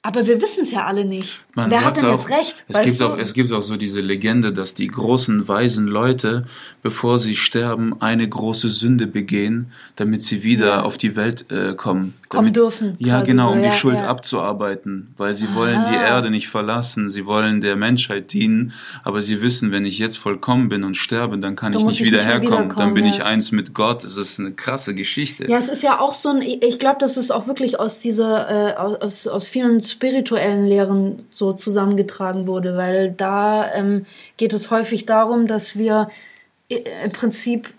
[0.04, 1.44] aber wir wissen es ja alle nicht.
[1.54, 2.64] Man Wer hat denn auch, jetzt recht?
[2.66, 6.46] Es gibt, auch, es gibt auch so diese Legende, dass die großen, weisen Leute,
[6.82, 10.82] bevor sie sterben, eine große Sünde begehen, damit sie wieder ja.
[10.82, 12.14] auf die Welt äh, kommen.
[12.28, 12.96] Kommen damit, dürfen.
[12.98, 13.52] Ja, genau, so.
[13.52, 14.08] um ja, die Schuld ja.
[14.08, 15.14] abzuarbeiten.
[15.18, 15.54] Weil sie Aha.
[15.54, 18.72] wollen die Erde nicht verlassen, sie wollen der Menschheit dienen,
[19.04, 22.04] aber sie wissen, wenn ich jetzt vollkommen bin und sterbe, dann kann du ich nicht
[22.04, 22.74] wieder nicht herkommen.
[22.76, 24.02] Dann bin ich eins mit Gott.
[24.02, 25.48] Es ist eine krasse Geschichte.
[25.48, 28.70] Ja, es ist ja auch so ein, ich glaube, das ist auch wirklich aus dieser,
[28.70, 35.06] äh, aus, aus vielen spirituellen Lehren so zusammengetragen wurde, weil da ähm, geht es häufig
[35.06, 36.10] darum, dass wir
[36.68, 37.70] äh, im Prinzip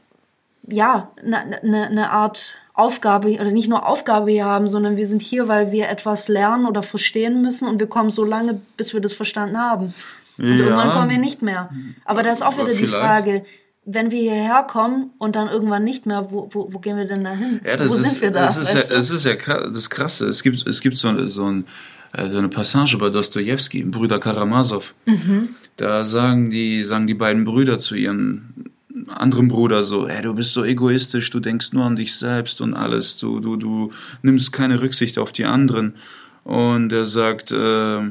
[0.67, 5.21] ja eine ne, ne Art Aufgabe oder nicht nur Aufgabe hier haben, sondern wir sind
[5.21, 9.01] hier, weil wir etwas lernen oder verstehen müssen und wir kommen so lange, bis wir
[9.01, 9.93] das verstanden haben.
[10.37, 10.65] Und ja.
[10.65, 11.69] irgendwann kommen wir nicht mehr.
[12.05, 13.45] Aber da ist auch wieder die Frage,
[13.85, 17.23] wenn wir hierher kommen und dann irgendwann nicht mehr, wo, wo, wo gehen wir denn
[17.23, 17.61] da hin?
[17.65, 18.45] Ja, wo ist, sind wir da?
[18.45, 20.27] Das ist, ja, das ist ja das Krasse.
[20.27, 21.65] Es gibt, es gibt so, so ein
[22.15, 24.93] so eine Passage bei Dostoevsky, Brüder Karamasow.
[25.05, 25.49] Mhm.
[25.77, 28.71] Da sagen die, sagen die beiden Brüder zu ihren
[29.07, 32.73] anderen Bruder so, hey, du bist so egoistisch, du denkst nur an dich selbst und
[32.73, 35.95] alles, du, du, du nimmst keine Rücksicht auf die anderen.
[36.43, 38.01] Und er sagt, äh,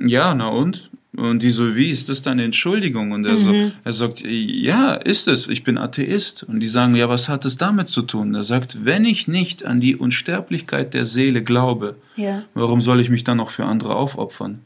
[0.00, 0.90] ja, na und?
[1.16, 3.12] Und die so, wie ist das deine Entschuldigung?
[3.12, 3.38] Und er Mhm.
[3.38, 6.42] so, er sagt, ja, ist es, ich bin Atheist.
[6.42, 8.34] Und die sagen, ja, was hat es damit zu tun?
[8.34, 12.42] Er sagt, wenn ich nicht an die Unsterblichkeit der Seele glaube, Ja.
[12.54, 14.60] warum soll ich mich dann noch für andere aufopfern?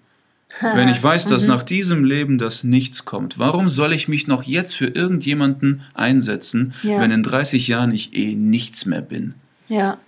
[0.75, 1.49] Wenn ich weiß, dass Mhm.
[1.51, 6.73] nach diesem Leben das nichts kommt, warum soll ich mich noch jetzt für irgendjemanden einsetzen,
[6.83, 7.01] Ja.
[7.01, 9.35] wenn in 30 Jahren ich eh nichts mehr bin?
[9.69, 9.99] Ja.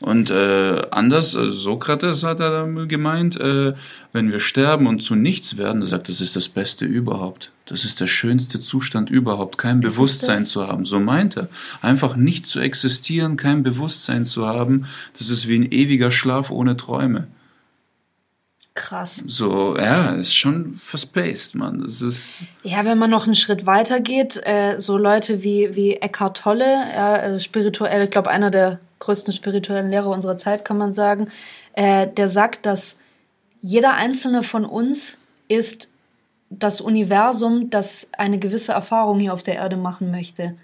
[0.00, 3.74] Und äh, anders, äh, Sokrates hat er gemeint, äh,
[4.12, 7.50] wenn wir sterben und zu nichts werden, er sagt, das ist das Beste überhaupt.
[7.66, 10.84] Das ist der schönste Zustand überhaupt, kein Bewusstsein zu haben.
[10.84, 11.48] So meint er.
[11.82, 14.86] Einfach nicht zu existieren, kein Bewusstsein zu haben,
[15.18, 17.26] das ist wie ein ewiger Schlaf ohne Träume.
[18.74, 19.24] Krass.
[19.26, 21.80] So, ja, ist schon verspaced, Mann.
[21.80, 22.44] Das ist.
[22.62, 26.84] Ja, wenn man noch einen Schritt weiter geht, äh, so Leute wie, wie Eckhart Tolle,
[26.94, 31.28] ja, äh, spirituell, ich glaube, einer der größten spirituellen Lehrer unserer Zeit, kann man sagen,
[31.74, 32.96] äh, der sagt, dass
[33.60, 35.14] jeder einzelne von uns
[35.48, 35.88] ist
[36.50, 40.54] das Universum, das eine gewisse Erfahrung hier auf der Erde machen möchte.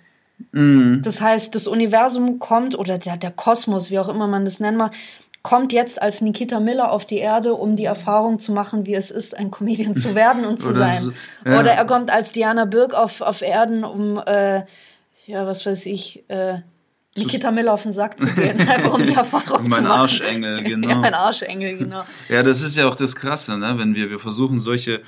[0.52, 4.60] Mm, Das heißt, das Universum kommt, oder der, der Kosmos, wie auch immer man das
[4.60, 4.92] nennen mag,
[5.42, 9.10] kommt jetzt als Nikita Miller auf die Erde, um die Erfahrung zu machen, wie es
[9.10, 11.02] ist, ein Comedian zu werden und zu Oder sein.
[11.02, 11.12] so-
[11.44, 11.60] ja.
[11.60, 14.62] Oder er kommt als Diana Birk auf, auf Erden, um, äh,
[15.26, 16.58] ja, was weiß ich, äh,
[17.16, 20.00] Nikita Miller auf den Sack zu gehen, einfach um die Erfahrung zu mein machen.
[20.02, 20.88] Arschengel, genau.
[20.88, 22.04] Ja, mein Arschengel, genau.
[22.28, 23.74] Ja, das ist ja auch das Krasse, ne?
[23.78, 25.00] wenn wir, wir versuchen solche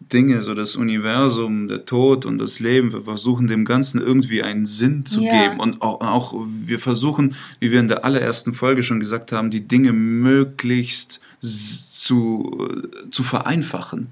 [0.00, 4.64] Dinge, so das Universum, der Tod und das Leben, wir versuchen dem Ganzen irgendwie einen
[4.64, 5.30] Sinn zu Ja.
[5.48, 9.50] geben und auch, auch wir versuchen, wie wir in der allerersten Folge schon gesagt haben,
[9.50, 12.68] die Dinge möglichst zu,
[13.06, 14.08] äh, zu vereinfachen.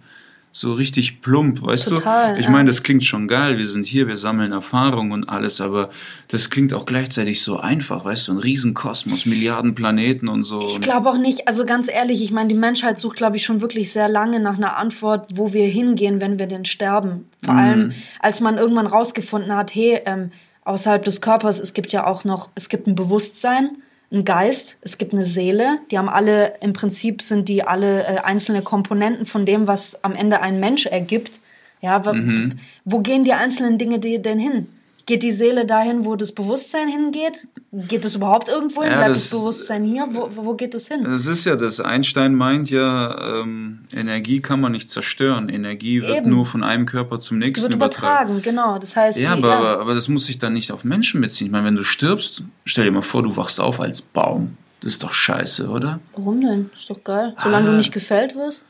[0.50, 2.40] So richtig plump, weißt Total, du?
[2.40, 2.50] Ich ja.
[2.50, 5.90] meine, das klingt schon geil, wir sind hier, wir sammeln Erfahrung und alles, aber
[6.28, 10.66] das klingt auch gleichzeitig so einfach, weißt du, ein Riesenkosmos, Milliarden Planeten und so.
[10.66, 13.60] Ich glaube auch nicht, also ganz ehrlich, ich meine, die Menschheit sucht, glaube ich, schon
[13.60, 17.26] wirklich sehr lange nach einer Antwort, wo wir hingehen, wenn wir denn sterben.
[17.44, 17.60] Vor Mhm.
[17.60, 20.32] allem, als man irgendwann rausgefunden hat, hey, ähm,
[20.64, 23.78] außerhalb des Körpers, es gibt ja auch noch, es gibt ein Bewusstsein,
[24.10, 28.18] ein Geist, es gibt eine Seele, die haben alle, im Prinzip sind die alle äh,
[28.18, 31.40] einzelne Komponenten von dem, was am Ende ein Mensch ergibt.
[31.80, 32.58] Ja, Mhm.
[32.84, 34.66] wo gehen die einzelnen Dinge denn hin?
[35.08, 37.46] Geht die Seele dahin, wo das Bewusstsein hingeht?
[37.72, 38.90] Geht es überhaupt irgendwo hin?
[38.92, 40.06] Ja, Bleibt das- das Bewusstsein hier?
[40.10, 41.06] Wo, wo geht es hin?
[41.06, 45.48] Es ist ja das, Einstein meint ja, ähm, Energie kann man nicht zerstören.
[45.48, 46.28] Energie wird Eben.
[46.28, 48.78] nur von einem Körper zum nächsten wird übertragen, genau.
[48.78, 51.46] Das heißt, Ja, die, aber, aber, aber das muss sich dann nicht auf Menschen beziehen.
[51.46, 54.58] Ich meine, wenn du stirbst, stell dir mal vor, du wachst auf als Baum.
[54.82, 56.00] Das ist doch scheiße, oder?
[56.16, 56.70] warum denn?
[56.78, 57.34] Ist doch geil.
[57.42, 57.70] Solange Ah.
[57.70, 58.62] du nicht gefällt wirst.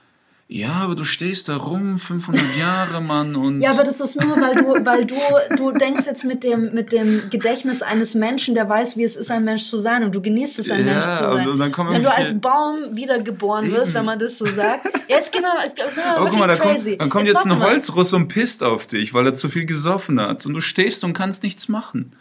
[0.50, 3.60] Ja, aber du stehst da rum, 500 Jahre, Mann, und...
[3.60, 5.14] Ja, aber das ist nur, weil du, weil du,
[5.58, 9.30] du denkst jetzt mit dem, mit dem Gedächtnis eines Menschen, der weiß, wie es ist,
[9.30, 11.48] ein Mensch zu sein und du genießt es, ein Ja, Mensch zu sein.
[11.50, 14.88] und dann kommen wenn du als Baum wiedergeboren wirst, wenn man das so sagt.
[15.06, 16.90] Jetzt gehen wir mal, sind wir Aber wirklich guck mal, da crazy.
[16.90, 17.60] kommt, dann kommt jetzt, warte ein.
[17.60, 20.46] Holzruss und pisst auf dich, weil er zu viel gesoffen hat.
[20.46, 22.12] Und du stehst und kannst nichts machen.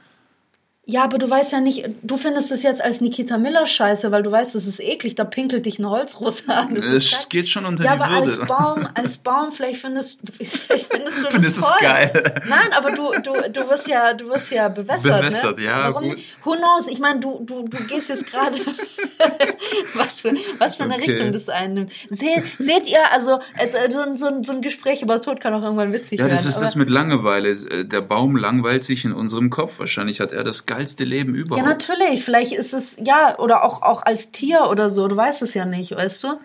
[0.90, 4.24] Ja, aber du weißt ja nicht, du findest es jetzt als Nikita Miller scheiße, weil
[4.24, 6.74] du weißt, das ist eklig, da pinkelt dich ein Holzruss an.
[6.76, 8.40] Das ist Es geht schon unter Ja, die aber Würde.
[8.40, 11.78] als Baum, als Baum, vielleicht findest, vielleicht findest du Findest das es toll.
[11.82, 12.42] geil.
[12.48, 15.20] Nein, aber du, du, du wirst ja, du wirst ja bewässert.
[15.22, 15.66] Bewässert, ne?
[15.66, 16.10] ja, Warum?
[16.10, 16.20] gut.
[16.46, 16.88] Who knows?
[16.90, 18.58] Ich meine, du, du, du gehst jetzt gerade,
[19.94, 21.12] was für, was für eine Okay.
[21.12, 21.92] Richtung das einnimmt.
[22.10, 25.54] Seht, seht ihr, also, also so, ein- so, ein- so ein Gespräch über Tod kann
[25.54, 26.36] auch irgendwann witzig Ja, werden.
[26.38, 27.50] das ist aber- das mit Langeweile.
[27.50, 29.80] Äh, Der Baum langweilt sich in unserem Kopf.
[29.80, 31.66] Wahrscheinlich hat er das geilste Leben ja, überhaupt.
[31.66, 32.24] natürlich.
[32.24, 35.08] Vielleicht ist es, ja, oder auch, auch als Tier oder so.
[35.08, 36.40] Du weißt es ja nicht, weißt du?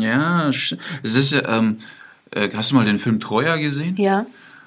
[0.00, 1.78] Ja, es ist ja, ähm,
[2.30, 3.96] äh, hast du mal den Film Troja gesehen?
[3.96, 4.26] Ja.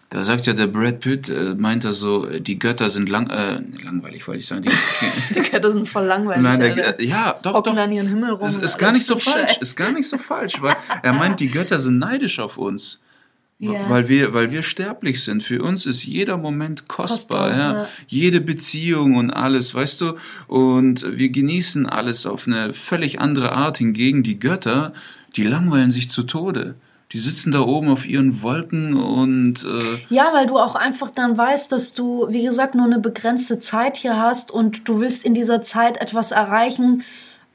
[0.10, 3.62] Da sagt ja der Brad Pitt, äh, meint er so, die Götter sind lang, äh,
[3.84, 4.64] langweilig, wollte ich sagen.
[4.64, 4.70] Die,
[5.34, 6.44] Die Götter sind voll langweilig.
[6.44, 7.82] Nein, der, ja, doch, Hocken doch.
[7.82, 8.42] an ihren Himmel rum.
[8.42, 11.50] Und ist gar nicht so falsch, ist gar nicht so falsch, weil er meint, die
[11.50, 13.00] Götter sind neidisch auf uns.
[13.62, 13.88] Ja.
[13.90, 15.44] Weil wir, weil wir sterblich sind.
[15.44, 17.74] Für uns ist jeder Moment kostbar, Kostbar, ja.
[17.74, 17.88] ja.
[18.08, 20.14] Jede Beziehung und alles, weißt du?
[20.48, 23.78] Und wir genießen alles auf eine völlig andere Art.
[23.78, 24.94] Hingegen die Götter,
[25.36, 26.74] die langweilen sich zu Tode.
[27.12, 31.38] Die sitzen da oben auf ihren Wolken und äh, Ja, weil du auch einfach dann
[31.38, 35.36] weißt, dass du, wie gesagt, nur eine begrenzte Zeit hier hast und du willst in
[35.36, 37.04] dieser Zeit etwas erreichen,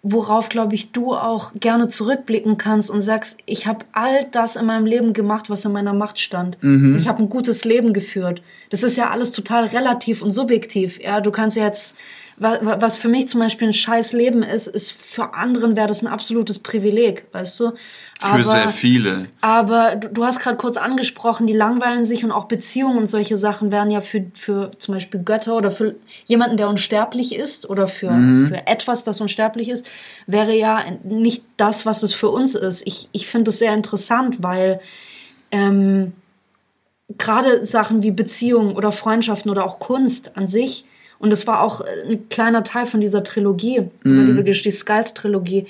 [0.02, 4.66] worauf, glaube ich, du auch gerne zurückblicken kannst und sagst, ich habe all das in
[4.66, 6.58] meinem Leben gemacht, was in meiner Macht stand.
[6.62, 6.96] Mhm.
[6.98, 8.42] Ich habe ein gutes Leben geführt.
[8.70, 11.00] Das ist ja alles total relativ und subjektiv.
[11.02, 11.96] Ja, du kannst ja jetzt
[12.38, 16.06] was für mich zum Beispiel ein scheiß Leben ist, ist für anderen wäre das ein
[16.06, 17.72] absolutes Privileg, weißt du?
[18.20, 19.28] Aber, für sehr viele.
[19.40, 23.38] Aber du, du hast gerade kurz angesprochen, die langweilen sich und auch Beziehungen und solche
[23.38, 25.94] Sachen wären ja für, für zum Beispiel Götter oder für
[26.26, 28.48] jemanden, der unsterblich ist oder für, mhm.
[28.48, 29.86] für etwas, das unsterblich ist,
[30.26, 32.86] wäre ja nicht das, was es für uns ist.
[32.86, 34.80] Ich, ich finde es sehr interessant, weil
[35.50, 36.12] ähm,
[37.16, 40.84] gerade Sachen wie Beziehungen oder Freundschaften oder auch Kunst an sich,
[41.18, 44.30] und das war auch ein kleiner Teil von dieser Trilogie, mhm.
[44.30, 45.66] über die, die Skype-Trilogie,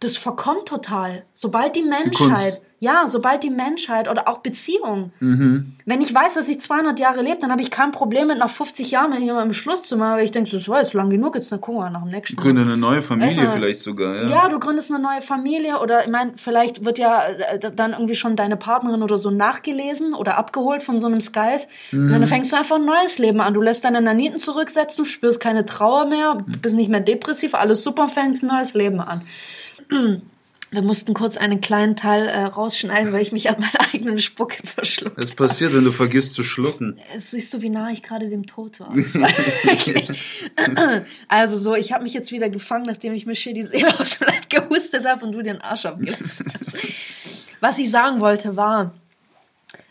[0.00, 1.24] das verkommt total.
[1.34, 5.72] Sobald die Menschheit, die ja, sobald die Menschheit oder auch Beziehung, mhm.
[5.84, 8.50] wenn ich weiß, dass ich 200 Jahre lebe, dann habe ich kein Problem mit nach
[8.50, 11.34] 50 Jahren mit jemandem Schluss zu machen, weil ich denke, das war jetzt lang genug,
[11.34, 12.36] jetzt dann gucken wir nach dem nächsten.
[12.36, 14.28] Gründe eine neue Familie weißt vielleicht sogar, ja.
[14.28, 18.14] Ja, du gründest eine neue Familie oder ich meine, vielleicht wird ja äh, dann irgendwie
[18.14, 21.62] schon deine Partnerin oder so nachgelesen oder abgeholt von so einem Skype.
[21.90, 22.12] Mhm.
[22.12, 23.54] Dann fängst du einfach ein neues Leben an.
[23.54, 27.82] Du lässt deine Naniten zurücksetzen, du spürst keine Trauer mehr, bist nicht mehr depressiv, alles
[27.82, 29.22] super, fängst ein neues Leben an.
[30.70, 34.66] Wir mussten kurz einen kleinen Teil äh, rausschneiden, weil ich mich an meiner eigenen Spucke
[34.66, 35.22] verschluckt habe.
[35.22, 37.00] Es passiert, wenn du vergisst zu schlucken.
[37.16, 38.94] Es siehst du, wie nah ich gerade dem Tod war.
[41.28, 44.18] also so, ich habe mich jetzt wieder gefangen, nachdem ich mir hier die Seele aus
[44.18, 45.96] dem Leib gehustet habe und du den Arsch hast.
[47.60, 48.92] Was ich sagen wollte war,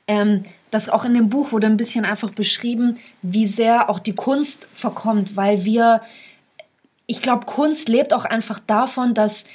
[0.08, 4.16] ähm, dass auch in dem Buch wurde ein bisschen einfach beschrieben, wie sehr auch die
[4.16, 6.04] Kunst verkommt, weil wir,
[7.08, 9.46] ich glaube, Kunst lebt auch einfach davon, dass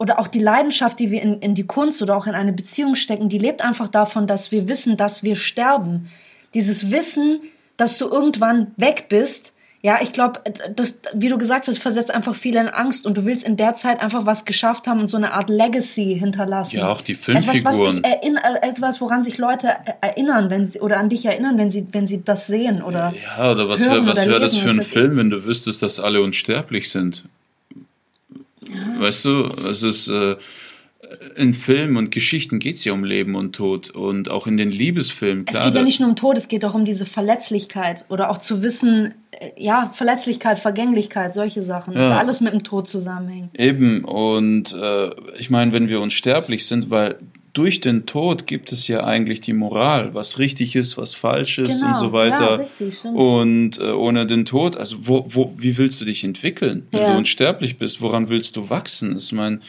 [0.00, 2.94] oder auch die Leidenschaft, die wir in, in die Kunst oder auch in eine Beziehung
[2.94, 6.08] stecken, die lebt einfach davon, dass wir wissen, dass wir sterben.
[6.54, 7.42] Dieses Wissen,
[7.76, 10.40] dass du irgendwann weg bist, ja, ich glaube,
[10.76, 13.76] das, wie du gesagt hast, versetzt einfach viele in Angst und du willst in der
[13.76, 16.78] Zeit einfach was geschafft haben und so eine Art Legacy hinterlassen.
[16.78, 17.58] Ja, auch die Filmfiguren.
[17.58, 19.68] Etwas, was dich etwas woran sich Leute
[20.02, 23.14] erinnern, wenn sie, oder an dich erinnern, wenn sie, wenn sie das sehen oder.
[23.38, 26.90] Ja, oder was wäre wär das für ein Film, wenn du wüsstest, dass alle unsterblich
[26.90, 27.24] sind?
[28.74, 29.00] Ja.
[29.00, 30.36] Weißt du, es ist äh,
[31.34, 34.70] in Filmen und Geschichten geht es ja um Leben und Tod und auch in den
[34.70, 35.44] Liebesfilmen.
[35.44, 38.30] Klar, es geht ja nicht nur um Tod, es geht auch um diese Verletzlichkeit oder
[38.30, 41.94] auch zu wissen, äh, ja, Verletzlichkeit, Vergänglichkeit, solche Sachen.
[41.94, 42.18] Ja.
[42.18, 43.58] Alles mit dem Tod zusammenhängt.
[43.58, 47.18] Eben, und äh, ich meine, wenn wir unsterblich sind, weil
[47.52, 51.80] durch den Tod gibt es ja eigentlich die Moral, was richtig ist, was falsch ist
[51.80, 51.88] genau.
[51.88, 52.50] und so weiter.
[52.50, 56.86] Ja, richtig, und äh, ohne den Tod, also wo, wo, wie willst du dich entwickeln,
[56.90, 57.12] wenn ja.
[57.12, 58.00] du unsterblich bist?
[58.00, 59.16] Woran willst du wachsen?
[59.18, 59.60] Ich meine,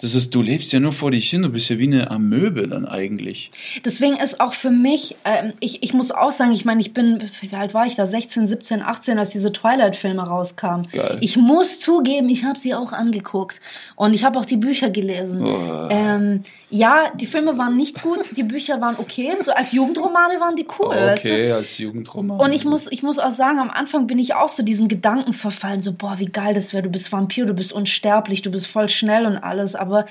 [0.00, 2.66] das ist, du lebst ja nur vor dich hin, du bist ja wie eine Amöbe
[2.68, 3.50] dann eigentlich.
[3.84, 7.18] Deswegen ist auch für mich, ähm, ich, ich muss auch sagen, ich meine, ich bin,
[7.40, 8.06] wie alt war ich da?
[8.06, 10.88] 16, 17, 18, als diese Twilight-Filme rauskamen.
[10.90, 11.18] Geil.
[11.20, 13.60] Ich muss zugeben, ich habe sie auch angeguckt.
[13.94, 15.42] Und ich habe auch die Bücher gelesen.
[15.44, 15.88] Oh.
[15.90, 19.34] Ähm, ja, die Filme waren nicht gut, die Bücher waren okay.
[19.38, 20.86] So als Jugendromane waren die cool.
[20.86, 21.56] Okay, weißt du?
[21.56, 22.42] als Jugendromane.
[22.42, 25.32] Und ich muss, ich muss auch sagen, am Anfang bin ich auch so diesem Gedanken
[25.32, 28.68] verfallen, so, boah, wie geil das wäre, du bist Vampir, du bist unsterblich, du bist
[28.68, 29.74] voll schnell und alles.
[29.74, 30.06] Aber aber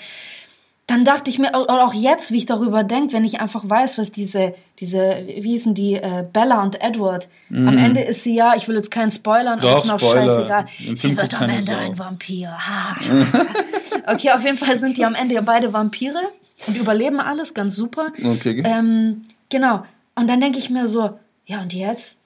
[0.90, 4.12] dann dachte ich mir, auch jetzt, wie ich darüber denke, wenn ich einfach weiß, was
[4.12, 7.68] diese, diese, wie hießen die, äh, Bella und Edward, mm.
[7.68, 10.66] am Ende ist sie ja, ich will jetzt keinen spoilern, Doch, ist mir auch scheißegal.
[10.96, 12.58] Sie wird am Ende ein Vampir.
[14.08, 16.24] okay, auf jeden Fall sind die am Ende ja beide Vampire
[16.66, 18.08] und überleben alles, ganz super.
[18.24, 18.64] Okay.
[18.66, 19.86] Ähm, genau.
[20.16, 22.18] Und dann denke ich mir so, ja und jetzt?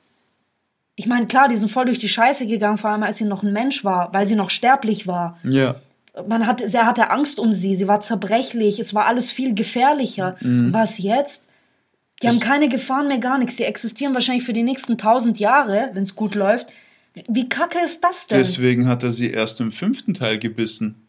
[0.95, 3.43] Ich meine, klar, die sind voll durch die Scheiße gegangen, vor allem als sie noch
[3.43, 5.37] ein Mensch war, weil sie noch sterblich war.
[5.43, 5.75] Ja
[6.27, 10.35] man hatte, er hatte Angst um sie, sie war zerbrechlich, es war alles viel gefährlicher.
[10.41, 10.73] Mhm.
[10.73, 11.43] Was jetzt?
[12.21, 13.55] Die das haben keine Gefahren mehr, gar nichts.
[13.55, 16.67] Die existieren wahrscheinlich für die nächsten tausend Jahre, wenn es gut läuft.
[17.27, 18.37] Wie kacke ist das denn?
[18.37, 21.07] Deswegen hat er sie erst im fünften Teil gebissen.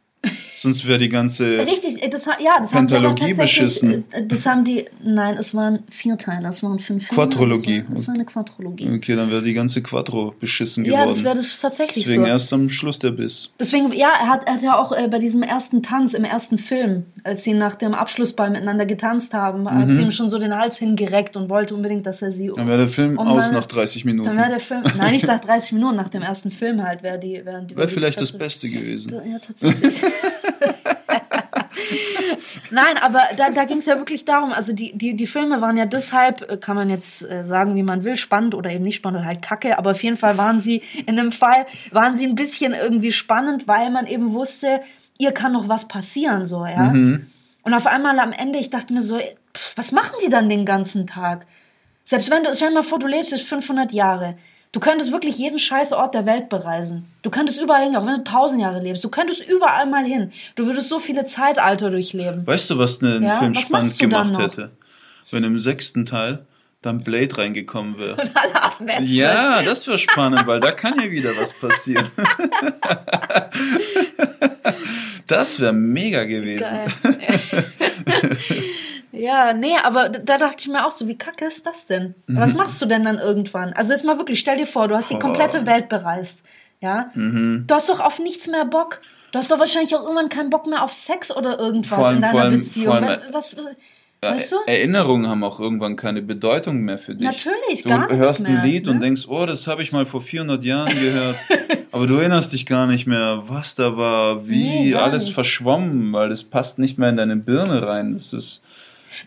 [0.65, 4.05] Sonst wäre die ganze Richtig, das, ja, das Pentalogie haben beschissen.
[4.11, 7.23] Äh, das haben die, nein, es waren vier Teile, es waren fünf Filme.
[7.23, 7.85] Quadrologie.
[7.93, 8.91] Es war, war, eine Quadrologie.
[8.95, 11.01] Okay, dann wäre die ganze Quadro beschissen geworden.
[11.03, 12.31] Ja, das wäre das tatsächlich Deswegen so.
[12.31, 13.51] erst am Schluss der Biss.
[13.61, 16.57] Deswegen, ja, er hat, er hat ja auch äh, bei diesem ersten Tanz, im ersten
[16.57, 19.71] Film, als sie nach dem Abschlussball miteinander getanzt haben, mhm.
[19.71, 22.57] hat sie ihm schon so den Hals hingereckt und wollte unbedingt, dass er sie um,
[22.57, 24.27] Dann wäre der Film um aus nach 30 Minuten.
[24.27, 27.19] Dann wäre der Film, nein, nicht nach 30 Minuten, nach dem ersten Film halt, wäre
[27.19, 27.45] die...
[27.45, 29.13] Wär Wäre vielleicht das Beste gewesen.
[29.13, 30.01] Ja, tatsächlich.
[32.71, 35.77] Nein, aber da, da ging es ja wirklich darum, also die, die, die Filme waren
[35.77, 38.97] ja deshalb, äh, kann man jetzt äh, sagen, wie man will, spannend oder eben nicht
[38.97, 42.27] spannend oder halt kacke, aber auf jeden Fall waren sie, in dem Fall, waren sie
[42.27, 44.81] ein bisschen irgendwie spannend, weil man eben wusste,
[45.19, 46.91] ihr kann noch was passieren, so, ja.
[46.91, 47.27] Mhm.
[47.63, 50.67] Und auf einmal am Ende, ich dachte mir so, pff, was machen die dann den
[50.67, 51.47] ganzen Tag?
[52.05, 54.37] Selbst wenn du, stell dir mal vor, du lebst jetzt 500 Jahre.
[54.75, 57.07] Du könntest wirklich jeden scheiß Ort der Welt bereisen.
[57.23, 59.05] Du könntest überall hin, auch wenn du tausend Jahre lebst.
[59.05, 60.33] Du könntest überall mal hin.
[60.57, 62.45] Du würdest so viele Zeitalter durchleben.
[62.45, 63.39] Weißt du, was ein ja?
[63.39, 64.73] Film was spannend gemacht hätte?
[65.31, 66.45] Wenn im sechsten Teil
[66.83, 68.17] dann Blade reingekommen wäre.
[68.21, 69.15] Und alle abmetzen.
[69.15, 72.11] Ja, das wäre spannend, weil da kann ja wieder was passieren.
[75.29, 76.65] das wäre mega gewesen.
[76.65, 76.89] Geil.
[79.17, 82.15] Ja, nee, aber da dachte ich mir auch so, wie kacke ist das denn?
[82.27, 82.39] Mhm.
[82.39, 83.73] Was machst du denn dann irgendwann?
[83.73, 86.43] Also jetzt mal wirklich, stell dir vor, du hast die komplette Welt bereist.
[86.81, 87.11] Ja?
[87.15, 87.65] Mhm.
[87.67, 89.01] Du hast doch auf nichts mehr Bock.
[89.33, 92.23] Du hast doch wahrscheinlich auch irgendwann keinen Bock mehr auf Sex oder irgendwas allem, in
[92.23, 92.93] deiner allem, Beziehung.
[92.95, 93.57] Allem, was,
[94.21, 94.57] weißt du?
[94.67, 97.27] Erinnerungen haben auch irgendwann keine Bedeutung mehr für dich.
[97.27, 98.93] Natürlich, du gar Du hörst ein Lied ne?
[98.93, 101.37] und denkst, oh, das habe ich mal vor 400 Jahren gehört.
[101.93, 105.35] aber du erinnerst dich gar nicht mehr, was da war, wie nee, alles nicht.
[105.35, 108.15] verschwommen, weil das passt nicht mehr in deine Birne rein.
[108.15, 108.64] Das ist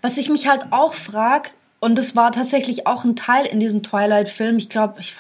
[0.02, 3.84] was ich mich halt auch frage, und das war tatsächlich auch ein Teil in diesem
[3.84, 5.16] Twilight-Film, ich glaube, ich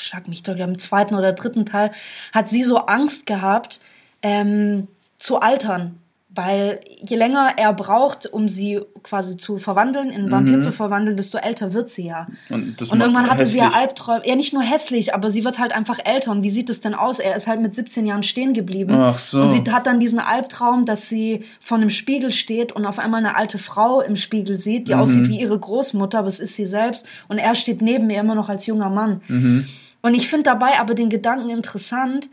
[0.00, 1.90] schlag mich doch, im zweiten oder dritten Teil,
[2.32, 3.80] hat sie so Angst gehabt,
[4.22, 5.98] ähm, zu altern
[6.38, 10.60] weil je länger er braucht, um sie quasi zu verwandeln, in Vampir mhm.
[10.60, 12.28] zu verwandeln, desto älter wird sie ja.
[12.48, 13.50] Und, und irgendwann hatte hässlich.
[13.50, 14.22] sie ja Albträume.
[14.24, 16.30] Ja, nicht nur hässlich, aber sie wird halt einfach älter.
[16.30, 17.18] Und wie sieht es denn aus?
[17.18, 18.94] Er ist halt mit 17 Jahren stehen geblieben.
[18.94, 19.42] Ach so.
[19.42, 23.18] Und sie hat dann diesen Albtraum, dass sie vor einem Spiegel steht und auf einmal
[23.18, 25.00] eine alte Frau im Spiegel sieht, die mhm.
[25.00, 27.04] aussieht wie ihre Großmutter, aber es ist sie selbst.
[27.26, 29.22] Und er steht neben ihr immer noch als junger Mann.
[29.26, 29.66] Mhm.
[30.02, 32.28] Und ich finde dabei aber den Gedanken interessant,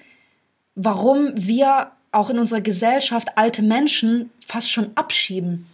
[0.76, 5.68] warum wir auch in unserer Gesellschaft alte Menschen fast schon abschieben.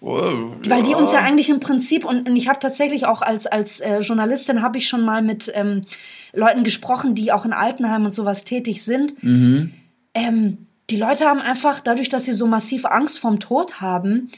[0.00, 3.46] Oh, Weil die uns ja eigentlich im Prinzip, und, und ich habe tatsächlich auch als,
[3.46, 5.84] als äh, Journalistin, habe ich schon mal mit ähm,
[6.32, 9.22] Leuten gesprochen, die auch in Altenheimen und sowas tätig sind.
[9.22, 9.72] Mhm.
[10.14, 14.30] Ähm, die Leute haben einfach, dadurch, dass sie so massiv Angst vorm Tod haben,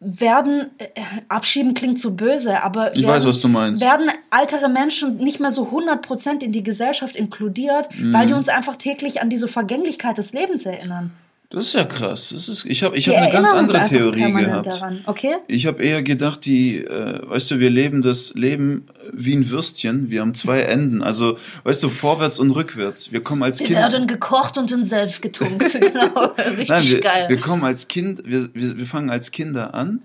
[0.00, 0.88] werden, äh,
[1.28, 3.82] abschieben klingt so böse, aber ich werden, weiß, was du meinst.
[3.82, 8.14] werden ältere Menschen nicht mehr so 100% in die Gesellschaft inkludiert, mhm.
[8.14, 11.12] weil die uns einfach täglich an diese Vergänglichkeit des Lebens erinnern.
[11.52, 12.28] Das ist ja krass.
[12.32, 14.66] Das ist, ich habe ich hab eine ganz andere Theorie gehabt.
[14.66, 15.00] Daran.
[15.06, 15.34] Okay?
[15.48, 20.10] Ich habe eher gedacht, die, äh, weißt du, wir leben das Leben wie ein Würstchen.
[20.10, 21.02] Wir haben zwei Enden.
[21.02, 23.10] Also, weißt du, vorwärts und rückwärts.
[23.10, 23.78] Wir kommen als wir Kind.
[23.78, 25.72] Wir werden gekocht und in Senf getunkt.
[25.80, 26.34] genau.
[26.38, 27.28] Richtig Nein, wir, geil.
[27.28, 30.02] Wir kommen als Kind, wir, wir, wir fangen als Kinder an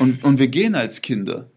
[0.00, 1.48] und, und wir gehen als Kinder.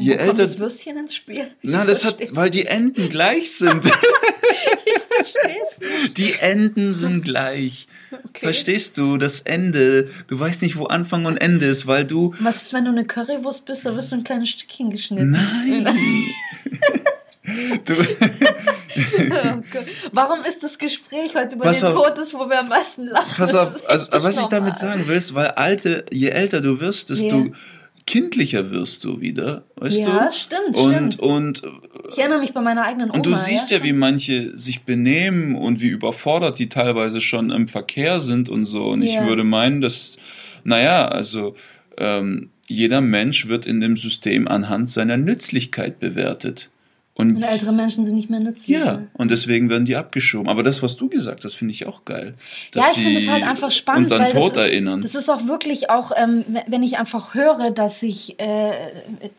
[0.00, 1.48] Je älter, kommt das Würstchen ins Spiel?
[1.62, 3.84] Na, das hat, weil die Enden gleich sind.
[4.86, 6.16] ich versteh's nicht.
[6.16, 7.86] Die Enden sind gleich.
[8.10, 8.46] Okay.
[8.46, 9.18] Verstehst du?
[9.18, 10.10] Das Ende.
[10.28, 12.34] Du weißt nicht, wo Anfang und Ende ist, weil du.
[12.40, 13.84] Was ist, wenn du eine Currywurst bist?
[13.84, 15.30] Da wirst du ein kleines Stückchen geschnitten.
[15.30, 15.86] Nein.
[17.46, 17.94] oh
[20.12, 23.06] Warum ist das Gespräch heute über pass den auf, Tod, das, wo wir am meisten
[23.06, 23.34] lachen?
[23.36, 27.10] Pass auf, also, was ich damit sagen will, ist, weil alte, je älter du wirst,
[27.10, 27.52] desto yeah
[28.06, 30.12] kindlicher wirst du wieder, weißt ja, du?
[30.12, 31.20] Ja, stimmt, und, stimmt.
[31.20, 31.62] Und,
[32.10, 33.16] ich erinnere mich bei meiner eigenen Oma.
[33.16, 37.50] Und du siehst ja, ja wie manche sich benehmen und wie überfordert die teilweise schon
[37.50, 38.86] im Verkehr sind und so.
[38.86, 39.22] Und ja.
[39.22, 40.18] ich würde meinen, dass,
[40.64, 41.54] naja, also
[41.98, 46.70] ähm, jeder Mensch wird in dem System anhand seiner Nützlichkeit bewertet.
[47.20, 48.78] Und, und, ältere Menschen sind nicht mehr nützlich.
[48.78, 50.48] Ja, und deswegen werden die abgeschoben.
[50.48, 52.34] Aber das, was du gesagt hast, finde ich auch geil.
[52.74, 55.90] Ja, ich finde es halt einfach spannend, weil Tod das, ist, das ist auch wirklich
[55.90, 59.30] auch, ähm, wenn ich einfach höre, dass ich, äh, äh,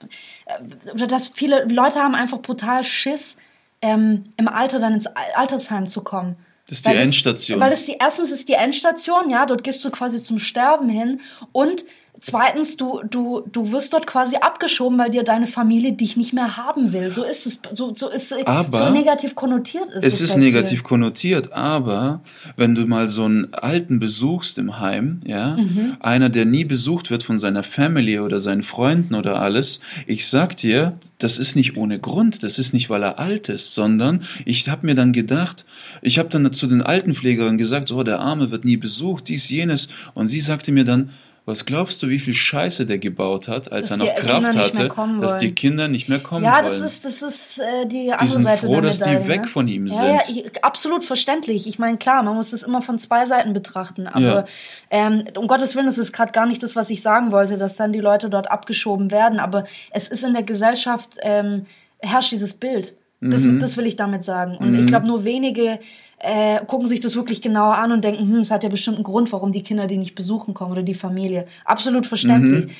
[0.94, 3.38] oder dass viele Leute haben einfach brutal Schiss,
[3.82, 6.36] ähm, im Alter dann ins Altersheim zu kommen.
[6.68, 7.60] Das ist die Endstation.
[7.60, 10.90] Es, weil es die, erstens ist die Endstation, ja, dort gehst du quasi zum Sterben
[10.90, 11.20] hin
[11.52, 11.84] und
[12.24, 16.56] Zweitens, du, du, du wirst dort quasi abgeschoben, weil dir deine Familie dich nicht mehr
[16.56, 17.10] haben will.
[17.10, 20.22] So ist es, so, so ist aber so negativ konnotiert ist es.
[20.22, 22.22] ist negativ konnotiert, aber
[22.56, 25.98] wenn du mal so einen Alten besuchst im Heim, ja, mhm.
[26.00, 30.56] einer, der nie besucht wird von seiner Family oder seinen Freunden oder alles, ich sag
[30.58, 34.70] dir, das ist nicht ohne Grund, das ist nicht, weil er alt ist, sondern ich
[34.70, 35.66] habe mir dann gedacht,
[36.04, 39.90] ich habe dann zu den Altenpflegerinnen gesagt, so, der Arme wird nie besucht, dies, jenes,
[40.14, 41.10] und sie sagte mir dann,
[41.46, 44.90] was glaubst du, wie viel Scheiße der gebaut hat, als dass er noch Kraft hatte,
[45.22, 46.66] dass die Kinder nicht mehr kommen ja, wollen?
[46.66, 49.28] Ja, das ist, das ist äh, die andere die sind Seite froh, der dass die
[49.28, 49.48] weg ne?
[49.48, 50.38] von ihm ja, sind.
[50.38, 51.68] Ja, ich, absolut verständlich.
[51.68, 54.08] Ich meine, klar, man muss das immer von zwei Seiten betrachten.
[54.08, 54.46] Aber ja.
[54.92, 57.76] ähm, um Gottes Willen, das ist gerade gar nicht das, was ich sagen wollte, dass
[57.76, 59.40] dann die Leute dort abgeschoben werden.
[59.40, 61.66] Aber es ist in der Gesellschaft, ähm,
[62.00, 62.94] herrscht dieses Bild.
[63.24, 63.60] Das, mhm.
[63.60, 64.58] das will ich damit sagen.
[64.58, 64.80] Und mhm.
[64.80, 65.80] ich glaube, nur wenige
[66.24, 69.04] äh, gucken sich das wirklich genauer an und denken, hm, es hat ja bestimmt einen
[69.04, 71.48] Grund, warum die Kinder die nicht besuchen kommen oder die Familie.
[71.66, 72.68] Absolut verständlich.
[72.68, 72.72] Mhm.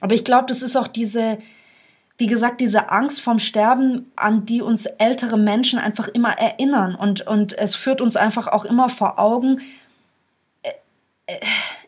[0.00, 1.36] Aber ich glaube, das ist auch diese,
[2.16, 6.94] wie gesagt, diese Angst vom Sterben, an die uns ältere Menschen einfach immer erinnern.
[6.94, 9.60] Und, und es führt uns einfach auch immer vor Augen,
[10.62, 10.70] äh,
[11.26, 11.40] äh,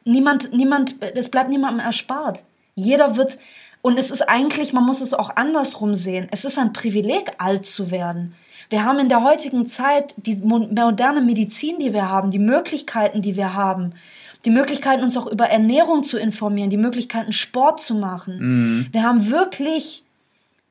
[0.05, 2.45] niemand, niemand, es bleibt niemandem erspart.
[2.75, 3.39] Jeder wird,
[3.81, 7.65] und es ist eigentlich, man muss es auch andersrum sehen, es ist ein Privileg, alt
[7.65, 8.35] zu werden.
[8.71, 13.37] Wir haben in der heutigen Zeit die moderne Medizin, die wir haben, die Möglichkeiten, die
[13.37, 13.95] wir haben,
[14.45, 18.39] die Möglichkeiten, uns auch über Ernährung zu informieren, die Möglichkeiten, Sport zu machen.
[18.39, 18.87] Mhm.
[18.93, 20.05] Wir haben wirklich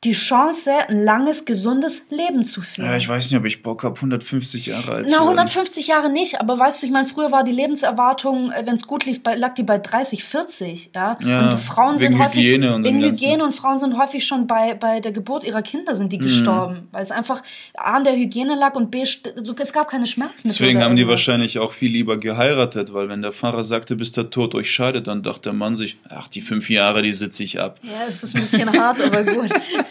[0.03, 2.85] die Chance, ein langes, gesundes Leben zu führen.
[2.85, 6.11] Ja, ich weiß nicht, ob ich Bock habe, 150 Jahre alt zu Na, 150 Jahre
[6.11, 9.23] nicht, aber weißt du, ich meine, früher war die Lebenserwartung, äh, wenn es gut lief,
[9.23, 11.17] bei, lag die bei 30, 40, ja.
[11.25, 14.45] ja und Frauen wegen sind häufig, Hygiene und wegen Hygiene und Frauen sind häufig schon
[14.45, 16.23] bei, bei der Geburt ihrer Kinder sind die mhm.
[16.23, 17.41] gestorben, weil es einfach
[17.75, 20.59] A an der Hygiene lag und B, es gab keine Schmerzmittel.
[20.59, 24.29] Deswegen haben die wahrscheinlich auch viel lieber geheiratet, weil wenn der Pfarrer sagte, bis der
[24.29, 27.59] Tod euch scheidet, dann dachte der Mann sich, ach, die fünf Jahre, die sitze ich
[27.59, 27.79] ab.
[27.81, 29.49] Ja, es ist ein bisschen hart, aber gut.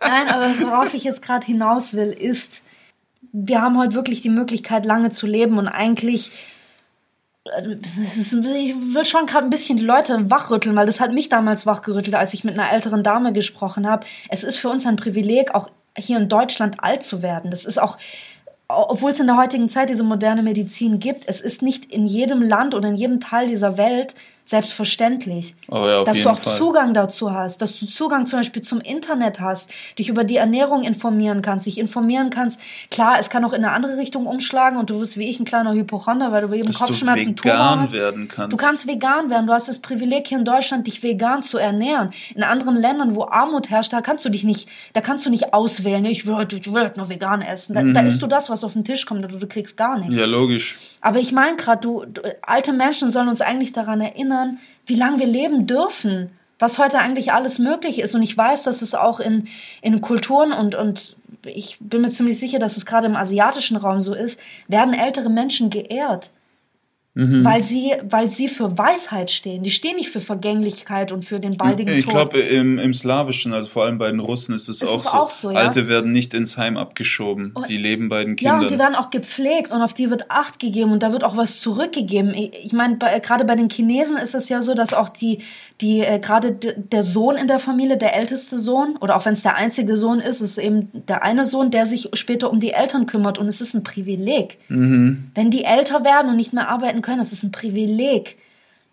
[0.00, 2.62] Nein, aber worauf ich jetzt gerade hinaus will, ist,
[3.32, 6.30] wir haben heute wirklich die Möglichkeit, lange zu leben und eigentlich.
[7.44, 7.76] Äh,
[8.16, 11.66] ist, ich will schon gerade ein bisschen die Leute wachrütteln, weil das hat mich damals
[11.66, 14.06] wachgerüttelt, als ich mit einer älteren Dame gesprochen habe.
[14.28, 17.50] Es ist für uns ein Privileg, auch hier in Deutschland alt zu werden.
[17.50, 17.98] Das ist auch,
[18.68, 22.42] obwohl es in der heutigen Zeit diese moderne Medizin gibt, es ist nicht in jedem
[22.42, 24.14] Land oder in jedem Teil dieser Welt
[24.46, 25.54] selbstverständlich.
[25.68, 26.58] Oh ja, dass du auch Fall.
[26.58, 30.82] Zugang dazu hast, dass du Zugang zum Beispiel zum Internet hast, dich über die Ernährung
[30.82, 32.60] informieren kannst, dich informieren kannst.
[32.90, 35.46] Klar, es kann auch in eine andere Richtung umschlagen und du wirst wie ich ein
[35.46, 38.52] kleiner Hypochonder, weil du jedem dass Kopfschmerzen du vegan werden kannst.
[38.52, 39.46] Du kannst vegan werden.
[39.46, 42.10] Du hast das Privileg hier in Deutschland, dich vegan zu ernähren.
[42.34, 45.54] In anderen Ländern, wo Armut herrscht, da kannst du dich nicht, da kannst du nicht
[45.54, 46.04] auswählen.
[46.04, 47.74] Ich will heute, ich will heute nur vegan essen.
[47.74, 47.94] Da, mhm.
[47.94, 50.14] da isst du das, was auf den Tisch kommt, du, du kriegst gar nichts.
[50.14, 50.78] Ja, logisch.
[51.00, 54.33] Aber ich meine gerade, du, du, alte Menschen sollen uns eigentlich daran erinnern,
[54.86, 58.14] wie lange wir leben dürfen, was heute eigentlich alles möglich ist.
[58.14, 59.48] Und ich weiß, dass es auch in,
[59.82, 64.00] in Kulturen und, und ich bin mir ziemlich sicher, dass es gerade im asiatischen Raum
[64.00, 66.30] so ist, werden ältere Menschen geehrt.
[67.16, 67.44] Mhm.
[67.44, 69.62] Weil, sie, weil sie für Weisheit stehen.
[69.62, 72.12] Die stehen nicht für Vergänglichkeit und für den baldigen ich Tod.
[72.12, 75.10] Ich glaube, im, im Slawischen, also vor allem bei den Russen, ist es auch, so.
[75.10, 75.50] auch so.
[75.52, 75.58] ja?
[75.58, 77.52] Alte werden nicht ins Heim abgeschoben.
[77.54, 78.56] Und, die leben bei den Kindern.
[78.56, 81.22] Ja, und die werden auch gepflegt und auf die wird Acht gegeben und da wird
[81.22, 82.34] auch was zurückgegeben.
[82.34, 85.42] Ich, ich meine, gerade bei den Chinesen ist es ja so, dass auch die,
[85.80, 89.42] die äh, gerade der Sohn in der Familie, der älteste Sohn, oder auch wenn es
[89.42, 93.06] der einzige Sohn ist, ist eben der eine Sohn, der sich später um die Eltern
[93.06, 93.38] kümmert.
[93.38, 94.58] Und es ist ein Privileg.
[94.68, 95.30] Mhm.
[95.34, 98.36] Wenn die älter werden und nicht mehr arbeiten können, es ist ein Privileg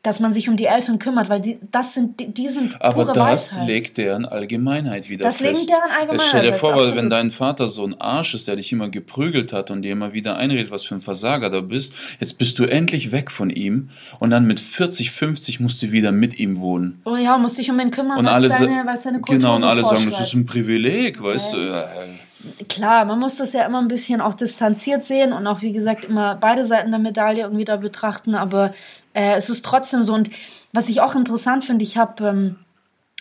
[0.04, 3.06] dass man sich um die Eltern kümmert, weil die, das sind, die, die sind Aber
[3.06, 3.68] das Weisheit.
[3.68, 5.52] legt deren Allgemeinheit wieder das fest.
[5.52, 8.48] Das legt deren Allgemeinheit Stell dir vor, weil wenn dein Vater so ein Arsch ist,
[8.48, 11.62] der dich immer geprügelt hat und dir immer wieder einredet, was für ein Versager du
[11.62, 15.92] bist, jetzt bist du endlich weg von ihm und dann mit 40, 50 musst du
[15.92, 17.02] wieder mit ihm wohnen.
[17.06, 19.64] Oh ja, musst dich um ihn kümmern, und weil es deine, deine Kultur Genau, und
[19.64, 21.68] alle sagen, das ist ein Privileg, weißt okay.
[21.68, 22.31] du
[22.70, 26.06] klar, man muss das ja immer ein bisschen auch distanziert sehen und auch, wie gesagt,
[26.06, 28.74] immer beide Seiten der Medaille irgendwie da betrachten, aber
[29.14, 30.14] äh, es ist trotzdem so.
[30.14, 30.30] Und
[30.74, 32.56] was ich auch interessant finde, ich habe ähm,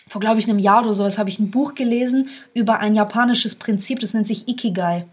[0.07, 3.55] vor, glaube ich, einem Jahr oder sowas, habe ich ein Buch gelesen über ein japanisches
[3.55, 5.05] Prinzip, das nennt sich Ikigai.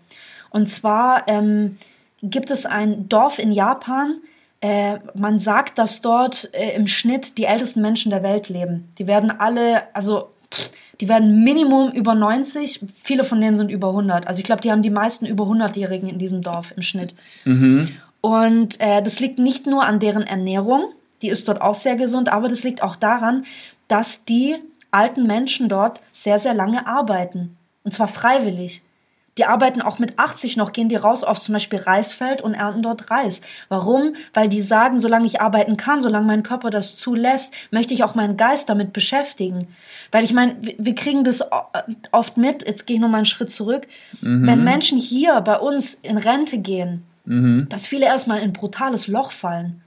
[0.50, 1.78] Und zwar ähm,
[2.22, 4.20] gibt es ein Dorf in Japan,
[4.60, 8.92] äh, man sagt, dass dort äh, im Schnitt die ältesten Menschen der Welt leben.
[8.98, 10.70] Die werden alle, also pff,
[11.00, 14.26] die werden Minimum über 90, viele von denen sind über 100.
[14.26, 17.14] Also ich glaube, die haben die meisten über 100-Jährigen in diesem Dorf im Schnitt.
[17.44, 17.90] Mhm.
[18.20, 20.92] Und äh, das liegt nicht nur an deren Ernährung,
[21.22, 23.44] die ist dort auch sehr gesund, aber das liegt auch daran,
[23.86, 24.56] dass die
[24.90, 27.56] alten Menschen dort sehr, sehr lange arbeiten.
[27.84, 28.82] Und zwar freiwillig.
[29.38, 32.82] Die arbeiten auch mit 80 noch, gehen die raus auf zum Beispiel Reisfeld und ernten
[32.82, 33.40] dort Reis.
[33.68, 34.16] Warum?
[34.34, 38.16] Weil die sagen, solange ich arbeiten kann, solange mein Körper das zulässt, möchte ich auch
[38.16, 39.68] meinen Geist damit beschäftigen.
[40.10, 41.44] Weil ich meine, wir kriegen das
[42.10, 43.86] oft mit, jetzt gehe ich nochmal einen Schritt zurück,
[44.20, 44.46] mhm.
[44.46, 47.68] wenn Menschen hier bei uns in Rente gehen, mhm.
[47.68, 49.82] dass viele erstmal in ein brutales Loch fallen.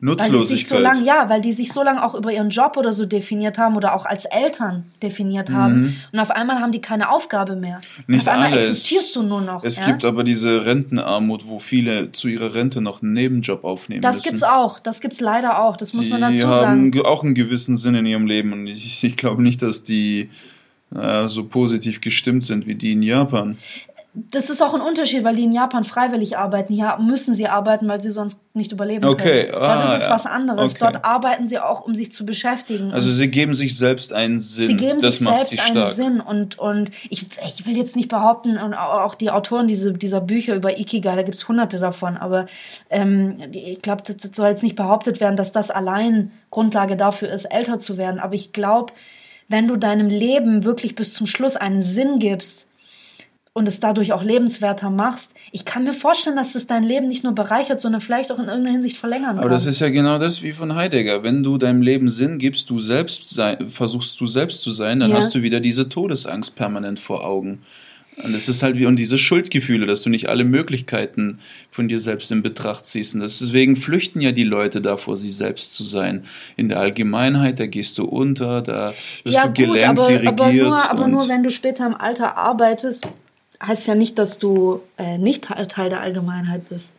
[0.00, 0.32] Nutzlosigkeit.
[0.32, 2.76] Weil die sich so lang, ja, weil die sich so lange auch über ihren Job
[2.76, 5.80] oder so definiert haben oder auch als Eltern definiert haben.
[5.80, 5.96] Mhm.
[6.12, 7.80] Und auf einmal haben die keine Aufgabe mehr.
[8.06, 8.60] Nicht auf einmal alle.
[8.60, 9.64] existierst du nur noch.
[9.64, 9.86] Es ja?
[9.86, 14.24] gibt aber diese Rentenarmut, wo viele zu ihrer Rente noch einen Nebenjob aufnehmen das müssen.
[14.24, 14.78] Das gibt's auch.
[14.78, 15.76] Das gibt's leider auch.
[15.76, 16.92] Das muss die man dazu sagen.
[16.92, 18.52] Die haben auch einen gewissen Sinn in ihrem Leben.
[18.52, 20.30] Und ich, ich glaube nicht, dass die
[20.94, 23.58] äh, so positiv gestimmt sind wie die in Japan
[24.30, 26.74] das ist auch ein Unterschied, weil die in Japan freiwillig arbeiten.
[26.74, 29.46] Hier müssen sie arbeiten, weil sie sonst nicht überleben okay.
[29.46, 29.62] können.
[29.62, 30.14] Ah, das ist ja.
[30.14, 30.74] was anderes.
[30.74, 30.78] Okay.
[30.92, 32.92] Dort arbeiten sie auch, um sich zu beschäftigen.
[32.92, 34.66] Also sie geben sich selbst einen Sinn.
[34.68, 36.20] Sie geben das sich selbst sie einen Sinn.
[36.20, 40.54] Und, und ich, ich will jetzt nicht behaupten, und auch die Autoren diese, dieser Bücher
[40.54, 42.46] über Ikigai, da gibt es hunderte davon, aber
[42.90, 47.44] ähm, ich glaube, das soll jetzt nicht behauptet werden, dass das allein Grundlage dafür ist,
[47.44, 48.20] älter zu werden.
[48.20, 48.92] Aber ich glaube,
[49.48, 52.67] wenn du deinem Leben wirklich bis zum Schluss einen Sinn gibst,
[53.58, 57.24] und es dadurch auch lebenswerter machst, ich kann mir vorstellen, dass es dein Leben nicht
[57.24, 59.40] nur bereichert, sondern vielleicht auch in irgendeiner Hinsicht verlängern kann.
[59.40, 61.22] Aber das ist ja genau das wie von Heidegger.
[61.22, 65.10] Wenn du deinem Leben Sinn gibst, du selbst sei, versuchst du selbst zu sein, dann
[65.10, 65.16] ja.
[65.16, 67.62] hast du wieder diese Todesangst permanent vor Augen.
[68.22, 71.38] Und es ist halt wie, und diese Schuldgefühle, dass du nicht alle Möglichkeiten
[71.70, 73.14] von dir selbst in Betracht ziehst.
[73.14, 76.24] Und deswegen flüchten ja die Leute davor, sie selbst zu sein.
[76.56, 78.92] In der Allgemeinheit, da gehst du unter, da
[79.22, 80.40] wirst Ja, du gut, gelähmt, aber, dirigiert.
[80.40, 83.06] aber, nur, aber nur wenn du später im Alter arbeitest,
[83.62, 86.92] heißt ja nicht, dass du äh, nicht Teil der Allgemeinheit bist.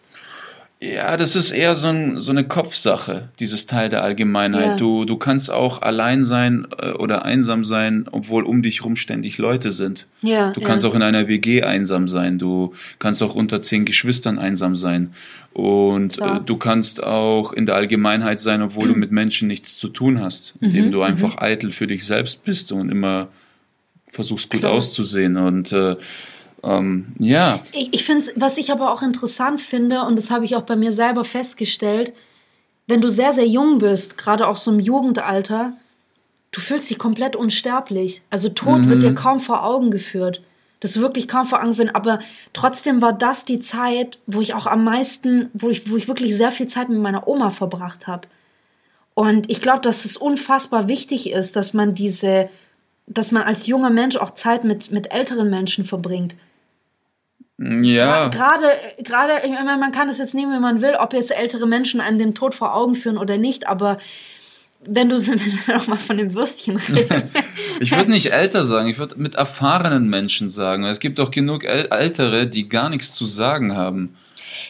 [0.82, 4.66] Ja, das ist eher so, ein, so eine Kopfsache, dieses Teil der Allgemeinheit.
[4.66, 4.76] Ja.
[4.78, 9.38] Du, du kannst auch allein sein äh, oder einsam sein, obwohl um dich rum ständig
[9.38, 10.08] Leute sind.
[10.22, 10.68] Ja, Du ja.
[10.68, 12.40] kannst auch in einer WG einsam sein.
[12.40, 15.14] Du kannst auch unter zehn Geschwistern einsam sein.
[15.52, 19.90] Und äh, du kannst auch in der Allgemeinheit sein, obwohl du mit Menschen nichts zu
[19.90, 23.28] tun hast, indem Mhm, du einfach eitel für dich selbst bist und immer
[24.14, 24.72] versuchst gut Klar.
[24.72, 25.36] auszusehen.
[25.36, 25.98] Und äh,
[26.64, 30.56] ähm, ja, Ich, ich finde, was ich aber auch interessant finde, und das habe ich
[30.56, 32.14] auch bei mir selber festgestellt,
[32.88, 35.74] wenn du sehr, sehr jung bist, gerade auch so im Jugendalter,
[36.52, 38.24] du fühlst dich komplett unsterblich.
[38.30, 40.42] Also Tod wird dir kaum vor Augen geführt.
[40.80, 41.94] Das ist wirklich kaum vor Augen geführt.
[41.94, 42.20] Aber
[42.54, 46.36] trotzdem war das die Zeit, wo ich auch am meisten, wo ich, wo ich wirklich
[46.36, 48.28] sehr viel Zeit mit meiner Oma verbracht habe.
[49.14, 52.50] Und ich glaube, dass es unfassbar wichtig ist, dass man diese,
[53.06, 56.36] dass man als junger Mensch auch Zeit mit, mit älteren Menschen verbringt.
[57.60, 58.30] Ja.
[58.30, 58.68] Gerade,
[59.04, 62.00] gerade, ich meine, man kann es jetzt nehmen, wie man will, ob jetzt ältere Menschen
[62.00, 63.98] einem den Tod vor Augen führen oder nicht, aber
[64.86, 65.18] wenn du
[65.68, 67.32] noch mal von den Würstchen reden.
[67.82, 70.86] Ich würde nicht älter sagen, ich würde mit erfahrenen Menschen sagen.
[70.86, 74.16] Es gibt auch genug äl Ältere, die gar nichts zu sagen haben.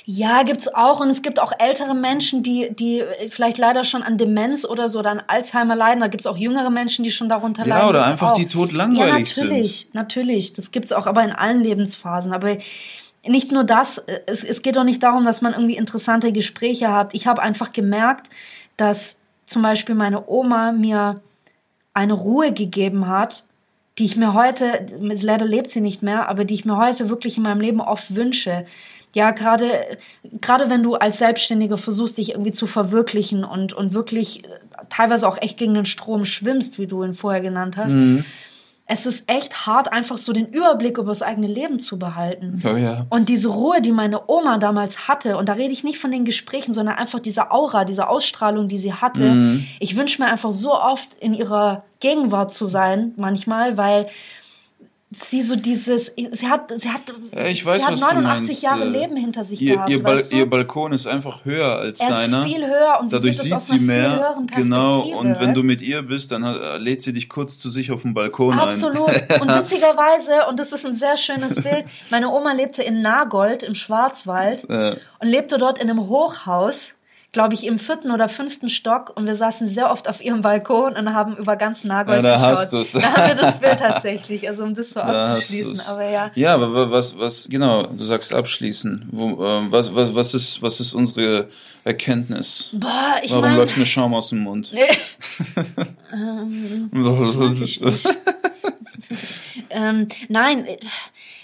[0.06, 4.18] Ja, gibt's auch und es gibt auch ältere Menschen, die, die vielleicht leider schon an
[4.18, 6.02] Demenz oder so oder an Alzheimer leiden.
[6.02, 7.90] Da gibt's auch jüngere Menschen, die schon darunter Ja, leiden.
[7.90, 8.38] oder Gibt's einfach auch.
[8.38, 10.54] die totlangweilig Ja, natürlich, natürlich.
[10.54, 12.34] Das gibt's auch, aber in allen Lebensphasen.
[12.34, 12.58] Aber
[13.26, 17.14] nicht nur das, es, es geht doch nicht darum, dass man irgendwie interessante Gespräche hat.
[17.14, 18.30] Ich habe einfach gemerkt,
[18.78, 21.22] dass zum Beispiel meine Oma mir
[21.94, 23.44] eine Ruhe gegeben hat,
[23.98, 27.36] die ich mir heute, leider lebt sie nicht mehr, aber die ich mir heute wirklich
[27.36, 28.66] in meinem Leben oft wünsche.
[29.14, 29.98] Ja, gerade,
[30.40, 34.50] gerade wenn du als Selbstständiger versuchst, dich irgendwie zu verwirklichen und, und wirklich äh,
[34.90, 37.96] teilweise auch echt gegen den Strom schwimmst, wie du ihn vorher genannt hast.
[38.92, 42.64] Es ist echt hart, einfach so den Überblick über das eigene Leben zu behalten.
[42.66, 43.06] Oh ja.
[43.12, 46.26] Und diese Ruhe, die meine Oma damals hatte, und da rede ich nicht von den
[46.26, 49.26] Gesprächen, sondern einfach diese Aura, diese Ausstrahlung, die sie hatte.
[49.26, 49.68] Mhm.
[49.80, 54.08] Ich wünsche mir einfach so oft in ihrer Gegenwart zu sein, manchmal, weil
[55.12, 57.02] sie so dieses, sie hat, sie hat,
[57.50, 59.90] ich weiß, sie hat was du 89 meinst, Jahre äh, Leben hinter sich Ihr, gehabt.
[59.90, 60.36] ihr, Bal weißt du?
[60.38, 62.44] ihr Balkon ist einfach höher als er ist deiner.
[62.44, 64.38] viel höher und Dadurch sie sieht sieht sie mehr.
[64.56, 65.02] Genau.
[65.02, 68.04] Und wenn du mit ihr bist, dann hat- lädt sie dich kurz zu sich auf
[68.04, 68.60] dem Balkon ein.
[68.60, 69.10] Absolut.
[69.42, 73.74] Und witzigerweise, und das ist ein sehr schönes Bild, meine Oma lebte in Nagold im
[73.76, 76.94] Schwarzwald Äh, und lebte dort in einem Hochhaus,
[77.32, 79.14] glaube ich, im vierten oder fünften Stock.
[79.16, 82.36] Und wir saßen sehr oft auf ihrem Balkon und haben über ganz Nagold Ja, da
[82.36, 82.58] geschaut.
[82.58, 82.92] hast du's.
[82.94, 85.82] Da haben wir das Bild tatsächlich, also um das so Da abzuschließen.
[85.82, 86.32] Aber ja.
[86.36, 89.10] Ja, aber wa- was, was, genau, du sagst abschließen.
[89.12, 91.50] Wo, äh, was, was, was, ist, was ist unsere
[91.84, 92.70] Erkenntnis?
[92.74, 93.58] Boah, ich Warum meine.
[93.58, 94.74] läuft mir Schaum aus dem Mund?
[96.14, 96.90] ähm,
[99.70, 100.68] ähm, nein,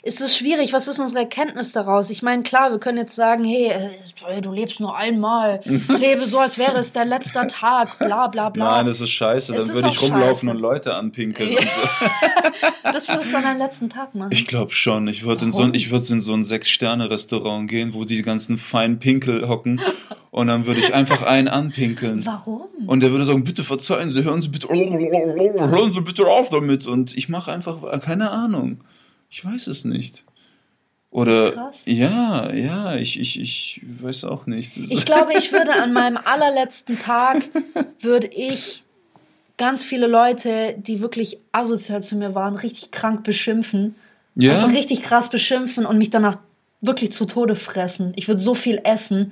[0.06, 0.74] äh, es ist schwierig.
[0.74, 2.10] Was ist unsere Erkenntnis daraus?
[2.10, 3.72] Ich meine, klar, wir können jetzt sagen, hey,
[4.30, 5.62] äh, du lebst nur einmal,
[6.00, 8.78] lebe so, als wäre es dein letzter Tag, bla bla bla.
[8.78, 9.54] Nein, das ist scheiße.
[9.54, 10.50] Es Dann ist würde ich rumlaufen scheiße.
[10.50, 11.52] und Leute anpinkeln.
[11.52, 11.58] Ja.
[11.58, 12.68] Und so.
[12.92, 14.32] das würdest du an deinem letzten Tag machen.
[14.32, 15.08] Ich glaube schon.
[15.08, 19.00] Ich würde in, so, ich würd in so ein Sechs-Sterne-Restaurant gehen, wo die ganzen feinen
[19.00, 19.82] Pinkel hocken.
[20.32, 22.26] Und dann würde ich einfach einen anpinkeln.
[22.26, 22.64] Warum?
[22.88, 26.86] Und der würde sagen, bitte verzeihen Sie, hören Sie bitte, hören Sie bitte auf damit.
[26.88, 28.82] Und ich mache einfach, keine Ahnung.
[29.30, 30.24] Ich weiß es nicht.
[31.12, 31.84] Oder, krass.
[31.86, 34.76] ja, ja, ich, ich, ich weiß auch nicht.
[34.76, 37.48] Ich glaube, ich würde an meinem allerletzten Tag,
[38.02, 38.84] würde ich
[39.58, 43.96] ganz viele Leute, die wirklich asozial zu mir waren, richtig krank beschimpfen.
[44.36, 46.38] ja, Einfach richtig krass beschimpfen und mich danach
[46.82, 48.12] wirklich zu Tode fressen.
[48.18, 49.32] Ich würde so viel essen,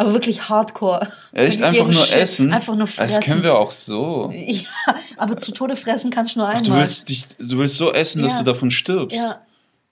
[0.00, 1.08] aber wirklich hardcore.
[1.32, 2.52] echt einfach nur Shit essen.
[2.52, 3.16] Einfach nur fressen.
[3.16, 4.32] Das können wir auch so.
[4.34, 4.66] Ja,
[5.16, 6.62] aber zu Tode fressen kannst du nur Ach, einmal.
[6.64, 8.38] du willst dich, du willst so essen, dass Ja.
[8.38, 9.16] du davon stirbst.
[9.16, 9.40] ja.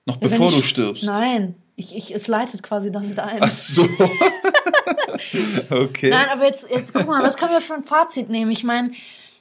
[0.06, 1.04] Noch bevor du ich- stirbst.
[1.04, 3.38] Nein, ich, ich, es leitet quasi damit ein.
[3.42, 3.82] Ach so.
[5.70, 6.10] okay.
[6.10, 8.50] Nein, aber jetzt, jetzt guck mal, was können wir für ein Fazit nehmen?
[8.50, 8.92] Ich meine,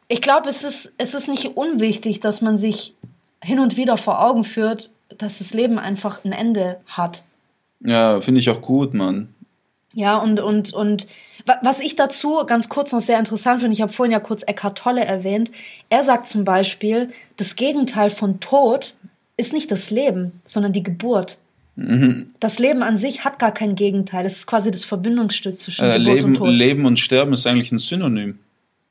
[0.08, 2.94] ich glaube, es ist, es ist nicht unwichtig, dass man sich
[3.42, 7.24] hin und wieder vor Augen führt, dass das Leben einfach ein Ende hat.
[7.80, 9.34] Ja, finde ich auch gut, Mann.
[9.98, 11.08] Ja, und, und, und
[11.48, 14.44] wa- was ich dazu ganz kurz noch sehr interessant finde, ich habe vorhin ja kurz
[14.44, 15.50] Eckhart Tolle erwähnt,
[15.90, 18.94] er sagt zum Beispiel, das Gegenteil von Tod
[19.38, 21.40] ist nicht das Leben, sondern die Geburt.
[21.78, 22.30] Mhm.
[22.40, 24.26] Das Leben an sich hat gar kein Gegenteil.
[24.28, 26.50] Es ist quasi das Verbindungsstück zwischen Äh, Geburt Leben, und Tod.
[26.50, 28.38] Leben und Sterben ist eigentlich ein Synonym.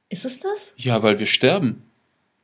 [0.09, 0.75] ist es das?
[0.77, 1.83] Ja, weil wir sterben.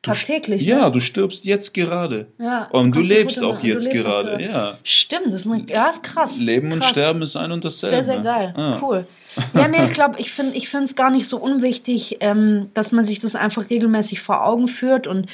[0.02, 0.64] Tagtäglich.
[0.64, 0.92] Ja, ne?
[0.92, 2.26] du stirbst jetzt gerade.
[2.36, 4.30] Ja, Und du lebst auch du jetzt lebst auch gerade.
[4.30, 4.44] gerade.
[4.44, 4.78] Ja.
[4.82, 6.38] Stimmt, das ist, eine, ja, ist krass.
[6.38, 6.90] Leben und krass.
[6.90, 8.02] Sterben ist ein und dasselbe.
[8.02, 8.52] Sehr, sehr geil.
[8.56, 8.78] Ah.
[8.82, 9.06] Cool.
[9.54, 13.18] Ja, nee, ich glaube, ich finde es gar nicht so unwichtig, ähm, dass man sich
[13.18, 15.06] das einfach regelmäßig vor Augen führt.
[15.06, 15.26] Und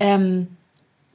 [0.00, 0.46] ähm,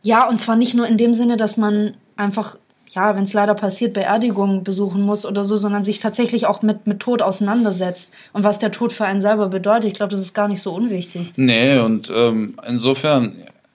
[0.04, 2.58] ja, und zwar nicht nur in dem Sinne, dass man einfach,
[2.90, 6.88] ja, wenn es leider passiert, Beerdigungen besuchen muss oder so, sondern sich tatsächlich auch mit,
[6.88, 9.86] mit Tod auseinandersetzt und was der Tod für einen selber bedeutet.
[9.92, 11.34] Ich glaube, das ist gar nicht so unwichtig.
[11.36, 13.34] Nee, und ähm, insofern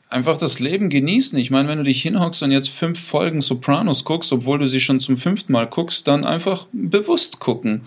[0.08, 1.38] einfach das Leben genießen.
[1.38, 4.80] Ich meine, wenn du dich hinhockst und jetzt fünf Folgen Sopranos guckst, obwohl du sie
[4.80, 7.82] schon zum fünften Mal guckst, dann einfach bewusst gucken.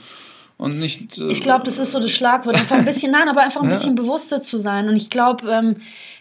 [0.58, 1.18] Und nicht.
[1.18, 2.56] Äh, Ich glaube, das ist so das Schlagwort.
[2.56, 3.76] Einfach ein bisschen, nein, aber einfach ein Ja.
[3.76, 4.88] bisschen bewusster zu sein.
[4.88, 5.76] Und ich glaube, ähm,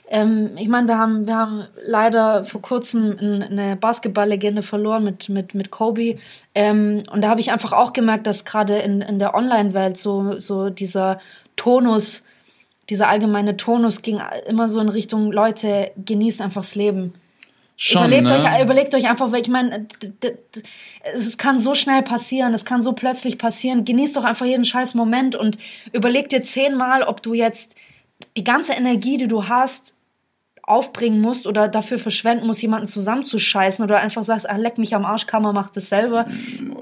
[0.09, 5.29] ähm, ich meine, wir haben, wir haben leider vor kurzem ein- eine Basketballlegende verloren mit,
[5.29, 6.19] mit, mit Kobe.
[6.55, 10.39] Ähm, und da habe ich einfach auch gemerkt, dass gerade in, in der Online-Welt so,
[10.39, 11.21] so dieser
[11.57, 12.25] Tonus,
[12.91, 17.15] dieser allgemeine Tonus ging immer so in Richtung, Leute, genießt einfach das Leben.
[17.77, 18.35] schon, überlegt, ne?
[18.37, 19.87] euch, überlegt euch einfach, weil ich meine,
[21.15, 23.85] es kann so schnell passieren, es kann so plötzlich passieren.
[23.85, 25.59] Genießt doch einfach jeden scheiß Moment und
[25.93, 27.75] überleg dir zehnmal, ob du jetzt
[28.37, 29.95] die ganze Energie, die du hast,
[30.67, 35.05] aufbringen musst oder dafür verschwenden musst, jemanden zusammenzuscheißen oder einfach sagst, ah, leck mich am
[35.05, 36.27] Arsch, Karma macht das selber.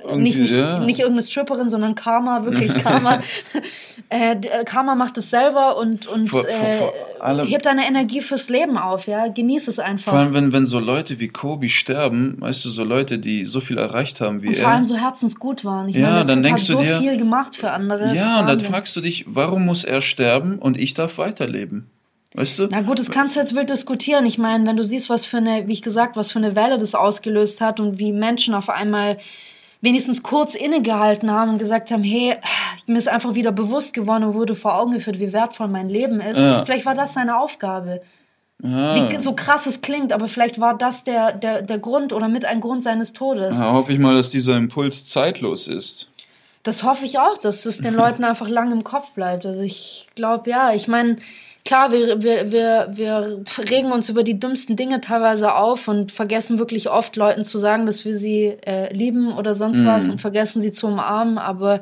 [0.05, 0.79] Irgendwie, Nicht, ja.
[0.79, 3.21] nicht irgendeine Stripperin, sondern Karma, wirklich Karma.
[4.09, 6.93] äh, äh, Karma macht es selber und, und Vor- äh, vor
[7.45, 9.29] hebt deine Energie fürs Leben auf, ja.
[9.29, 10.13] Genieß es einfach.
[10.13, 13.61] Vor allem, wenn, wenn so Leute wie Kobe sterben, weißt du, so Leute, die so
[13.61, 14.61] viel erreicht haben wie Und er.
[14.63, 15.89] vor allem so herzensgut waren.
[15.89, 18.15] Ich Ja, meine, dann denkst hat du so dir- viel gemacht für andere.
[18.15, 21.87] ja, und dann fragst du dich, warum muss er sterben und ich darf weiterleben?
[22.35, 22.69] Weißt du?
[22.71, 24.25] Na gut, das kannst du jetzt wild diskutieren.
[24.25, 26.79] Ich meine, wenn du siehst, was für eine, wie ich gesagt, was für eine Welle
[26.79, 29.19] das ausgelöst hat und wie Menschen auf einmal
[29.83, 32.37] wenigstens kurz innegehalten haben und gesagt haben, hey,
[32.87, 36.21] mir ist einfach wieder bewusst geworden und wurde vor Augen geführt, wie wertvoll mein Leben
[36.21, 36.39] ist.
[36.39, 36.65] Ja.
[36.65, 38.01] Vielleicht war das seine Aufgabe.
[38.63, 39.11] ja.
[39.11, 42.45] Wie so krass es klingt, aber vielleicht war das der, der, der Grund oder mit
[42.45, 43.59] ein Grund seines Todes.
[43.59, 46.09] ja, hoffe ich mal, dass dieser Impuls zeitlos ist.
[46.63, 49.45] Das hoffe ich auch, dass es den Leuten einfach lang im Kopf bleibt.
[49.45, 51.17] Also ich glaube, ja, ich meine,
[51.65, 56.59] klar, wir, wir, wir, wir regen uns über die dümmsten Dinge teilweise auf und vergessen
[56.59, 59.87] wirklich oft Leuten zu sagen, dass wir sie äh, lieben oder sonst Mhm.
[59.87, 61.81] was und vergessen sie zu umarmen, aber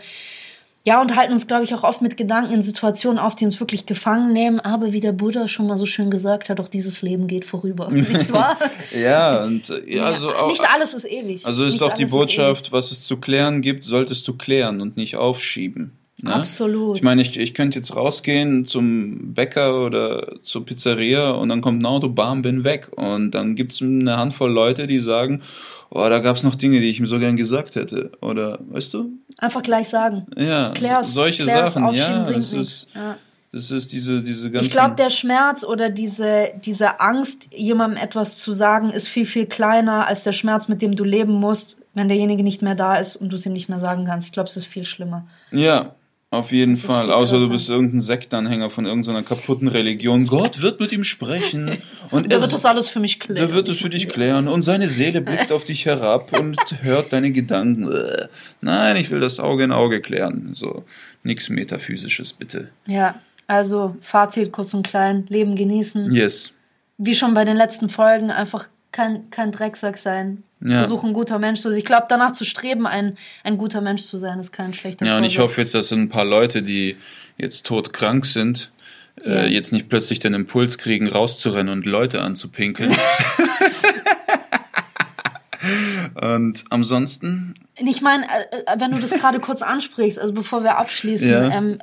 [0.83, 3.61] ja, und halten uns, glaube ich, auch oft mit Gedanken in Situationen auf, die uns
[3.61, 4.61] wirklich gefangen nehmen.
[4.61, 7.89] Aber wie der Buddha schon mal so schön gesagt hat, auch dieses Leben geht vorüber.
[7.91, 8.57] Nicht wahr?
[8.99, 10.49] Ja, und äh, ja, also auch.
[10.49, 11.45] nicht alles ist ewig.
[11.45, 14.97] Also ist Nicht auch die Botschaft, was es zu klären gibt, solltest du klären und
[14.97, 16.00] nicht aufschieben.
[16.23, 16.35] Ne?
[16.35, 16.97] Absolut.
[16.97, 21.83] Ich meine, ich, ich könnte jetzt rausgehen zum Bäcker oder zur Pizzeria und dann kommt
[21.83, 22.91] ein Auto, bam, bin weg.
[22.97, 25.43] Und dann gibt's eine Handvoll Leute, die sagen,
[25.91, 28.13] oh, da gab's noch Dinge, die ich ihm so gern gesagt hätte.
[28.21, 29.11] Oder, weißt du?
[29.39, 30.27] Einfach gleich sagen.
[30.37, 32.31] Ja, Klär's, solche klär's, Sachen, ja.
[32.31, 32.53] nichts.
[32.53, 33.17] ist, Ja.
[33.53, 34.67] das ist diese, diese ganze.
[34.67, 39.47] Ich glaube, der Schmerz oder diese, diese Angst, jemandem etwas zu sagen, ist viel, viel
[39.47, 43.17] kleiner als der Schmerz, mit dem du leben musst, wenn derjenige nicht mehr da ist
[43.17, 44.27] und du es ihm nicht mehr sagen kannst.
[44.27, 45.27] Ich glaube, es ist viel schlimmer.
[45.51, 45.95] Ja,
[46.31, 47.11] auf jeden Das Fall.
[47.11, 50.27] Außer du bist irgendein Sektanhänger von irgendeiner kaputten Religion.
[50.27, 51.83] Gott wird mit ihm sprechen.
[52.13, 53.49] Und er wird das alles für mich klären.
[53.49, 57.13] Der wird es für dich klären und seine Seele blickt auf dich herab und hört
[57.13, 57.85] deine Gedanken.
[57.91, 58.27] Äh,
[58.61, 60.51] Nein, ich will das Auge in Auge klären.
[60.55, 60.85] So,
[61.23, 62.71] nichts Metaphysisches, bitte.
[62.87, 66.13] Ja, also Fazit kurz und klein, Leben genießen.
[66.13, 66.53] Yes.
[66.99, 70.43] Wie schon bei den letzten Folgen, einfach kein, kein Drecksack sein.
[70.63, 70.81] Ja.
[70.81, 71.79] Versuchen, ein guter Mensch zu sein.
[71.79, 75.17] Ich glaube, danach zu streben, ein, ein guter Mensch zu sein, ist kein schlechter Ja,
[75.17, 76.97] und ich hoffe jetzt, dass ein paar Leute, die
[77.39, 78.71] jetzt todkrank sind,
[79.25, 79.33] Ja.
[79.43, 82.91] äh, jetzt nicht plötzlich den Impuls kriegen, rauszurennen und Leute anzupinkeln.
[86.21, 90.79] und ansonsten, Ich meine, äh, äh, wenn du das gerade kurz ansprichst, also bevor wir
[90.79, 91.49] abschließen, Ja.
[91.51, 91.79] ähm,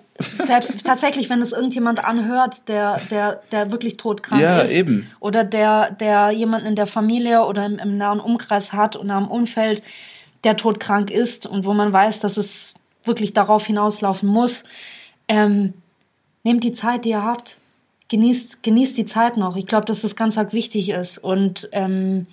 [0.45, 5.09] selbst tatsächlich, wenn es irgendjemand anhört, der, der, der wirklich todkrank Ja, ist, eben.
[5.19, 9.27] oder der, der jemanden in der Familie oder im, im nahen Umkreis hat und am
[9.29, 9.83] Umfeld,
[10.43, 12.75] der todkrank ist und wo man weiß, dass es
[13.05, 14.63] wirklich darauf hinauslaufen muss,
[15.27, 15.73] ähm,
[16.43, 17.57] nehmt die Zeit, die ihr habt.
[18.09, 19.57] Genießt, genießt die Zeit noch.
[19.57, 21.17] Ich glaube, dass das ganz arg wichtig ist.
[21.17, 22.25] Und ähm,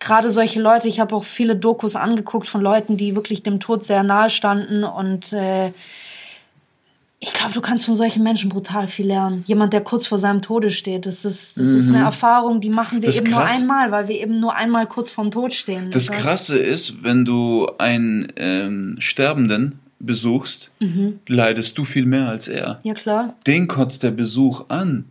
[0.00, 3.84] gerade solche Leute, ich habe auch viele Dokus angeguckt von Leuten, die wirklich dem Tod
[3.84, 5.72] sehr nahe standen und äh,
[7.22, 9.44] ich glaube, du kannst von solchen Menschen brutal viel lernen.
[9.46, 13.02] Jemand, der kurz vor seinem Tode steht, das ist, das ist eine Erfahrung, die machen
[13.02, 13.12] wir Mhm.
[13.12, 13.60] Das eben nur krass.
[13.60, 15.90] einmal, weil wir eben nur einmal kurz vorm Tod stehen.
[15.90, 16.14] Das du?
[16.14, 20.70] Krasse ist, wenn du einen ähm, Sterbenden besuchst,
[21.28, 22.80] leidest du viel mehr als er.
[22.84, 23.34] Ja, klar.
[23.46, 25.04] Den kotzt der Besuch an.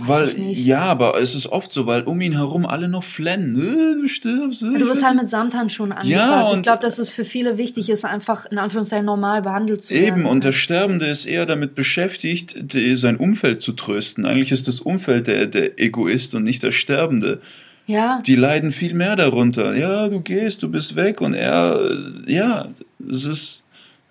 [0.00, 3.56] Weil, ich ja, aber es ist oft so, weil um ihn herum alle noch flennen.
[3.56, 4.62] Äh, du stirbst.
[4.62, 4.78] Äh.
[4.78, 6.48] Du wirst halt mit Samthandschuhen Ja, angefasst.
[6.50, 9.94] ich und- glaube, dass es für viele wichtig ist, einfach in Anführungszeichen normal behandelt zu
[9.94, 10.04] werden.
[10.06, 12.56] Eben, und der Sterbende ist eher damit beschäftigt,
[12.94, 14.26] sein Umfeld zu trösten.
[14.26, 17.40] Eigentlich ist das Umfeld der, der Egoist und nicht der Sterbende.
[17.86, 19.74] Ja, Die leiden viel mehr darunter.
[19.76, 21.80] Ja, du gehst, du bist weg und er,
[22.26, 22.68] ja,
[23.10, 23.62] es ist,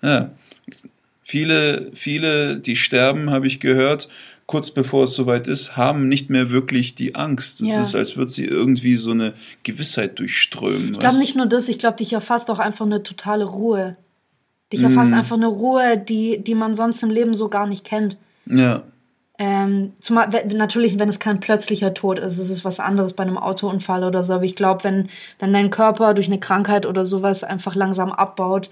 [0.02, 0.30] ja.
[1.22, 4.08] Viele, viele, die sterben, habe ich gehört,
[4.50, 7.60] kurz bevor es soweit ist, haben nicht mehr wirklich die Angst.
[7.60, 7.82] Es Ja.
[7.82, 10.94] ist, als würde sie irgendwie so eine Gewissheit durchströmen.
[10.94, 13.96] ich glaube nicht nur das, ich glaube, dich erfasst auch einfach eine totale Ruhe.
[14.72, 15.14] Dich erfasst Mm.
[15.14, 18.16] einfach eine Ruhe, die, die man sonst im Leben so gar nicht kennt.
[18.46, 18.82] Ja,
[19.42, 23.38] Ähm, zumal, natürlich, wenn es kein plötzlicher Tod ist, es ist was anderes bei einem
[23.38, 24.34] Autounfall oder so.
[24.34, 28.68] Aber ich glaube, wenn, wenn dein Körper durch eine Krankheit oder sowas einfach langsam abbaut,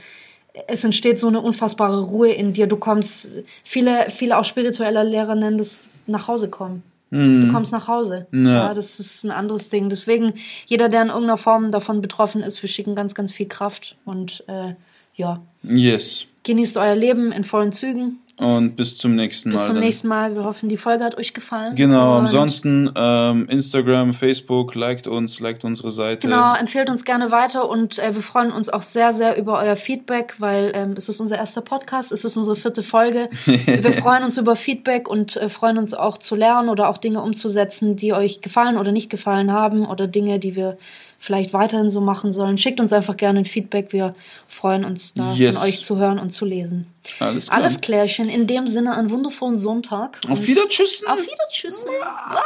[0.66, 2.66] es entsteht so eine unfassbare Ruhe in dir.
[2.66, 3.28] Du kommst,
[3.64, 6.82] viele, viele auch spirituelle Lehrer nennen das nach Hause kommen.
[7.11, 8.26] Du kommst nach Hause.
[8.30, 8.46] Mhm.
[8.46, 8.53] Ja.
[8.53, 8.74] Ja.
[8.74, 9.88] das ist ein anderes Ding.
[9.88, 10.34] Deswegen,
[10.66, 14.44] jeder, der in irgendeiner Form davon betroffen ist, wir schicken ganz, ganz viel Kraft und
[14.46, 14.74] äh,
[15.14, 16.26] ja, yes.
[16.42, 18.18] genießt euer Leben in vollen Zügen.
[18.39, 19.57] Und bis zum nächsten Mal.
[19.57, 19.84] Bis zum dann.
[19.84, 20.34] nächsten Mal.
[20.34, 21.74] Wir hoffen, die Folge hat euch gefallen.
[21.74, 26.28] Genau, Und ansonsten ähm, Instagram, Facebook, liked uns, liked unsere Seite.
[26.28, 29.74] Genau, empfehlt uns gerne weiter und äh, wir freuen uns auch sehr, sehr über euer
[29.74, 33.28] Feedback, weil ähm, es ist unser erster Podcast, es ist unsere vierte Folge.
[33.45, 37.22] wir freuen uns über Feedback und äh, freuen uns auch zu lernen oder auch Dinge
[37.22, 40.78] umzusetzen, die euch gefallen oder nicht gefallen haben oder Dinge, die wir
[41.19, 42.59] vielleicht weiterhin so machen sollen.
[42.59, 43.93] Schickt uns einfach gerne ein Feedback.
[43.93, 44.14] Wir
[44.47, 45.57] freuen uns da yes.
[45.57, 46.87] von euch zu hören und zu lesen.
[47.19, 47.59] Alles klar.
[47.59, 48.29] Alles Klärchen.
[48.29, 50.19] In dem Sinne einen wundervollen Sonntag.
[50.29, 51.09] Auf Wiedertschüssen.
[51.09, 51.91] Auf Wiedertschüssen.
[52.03, 52.43] Ah.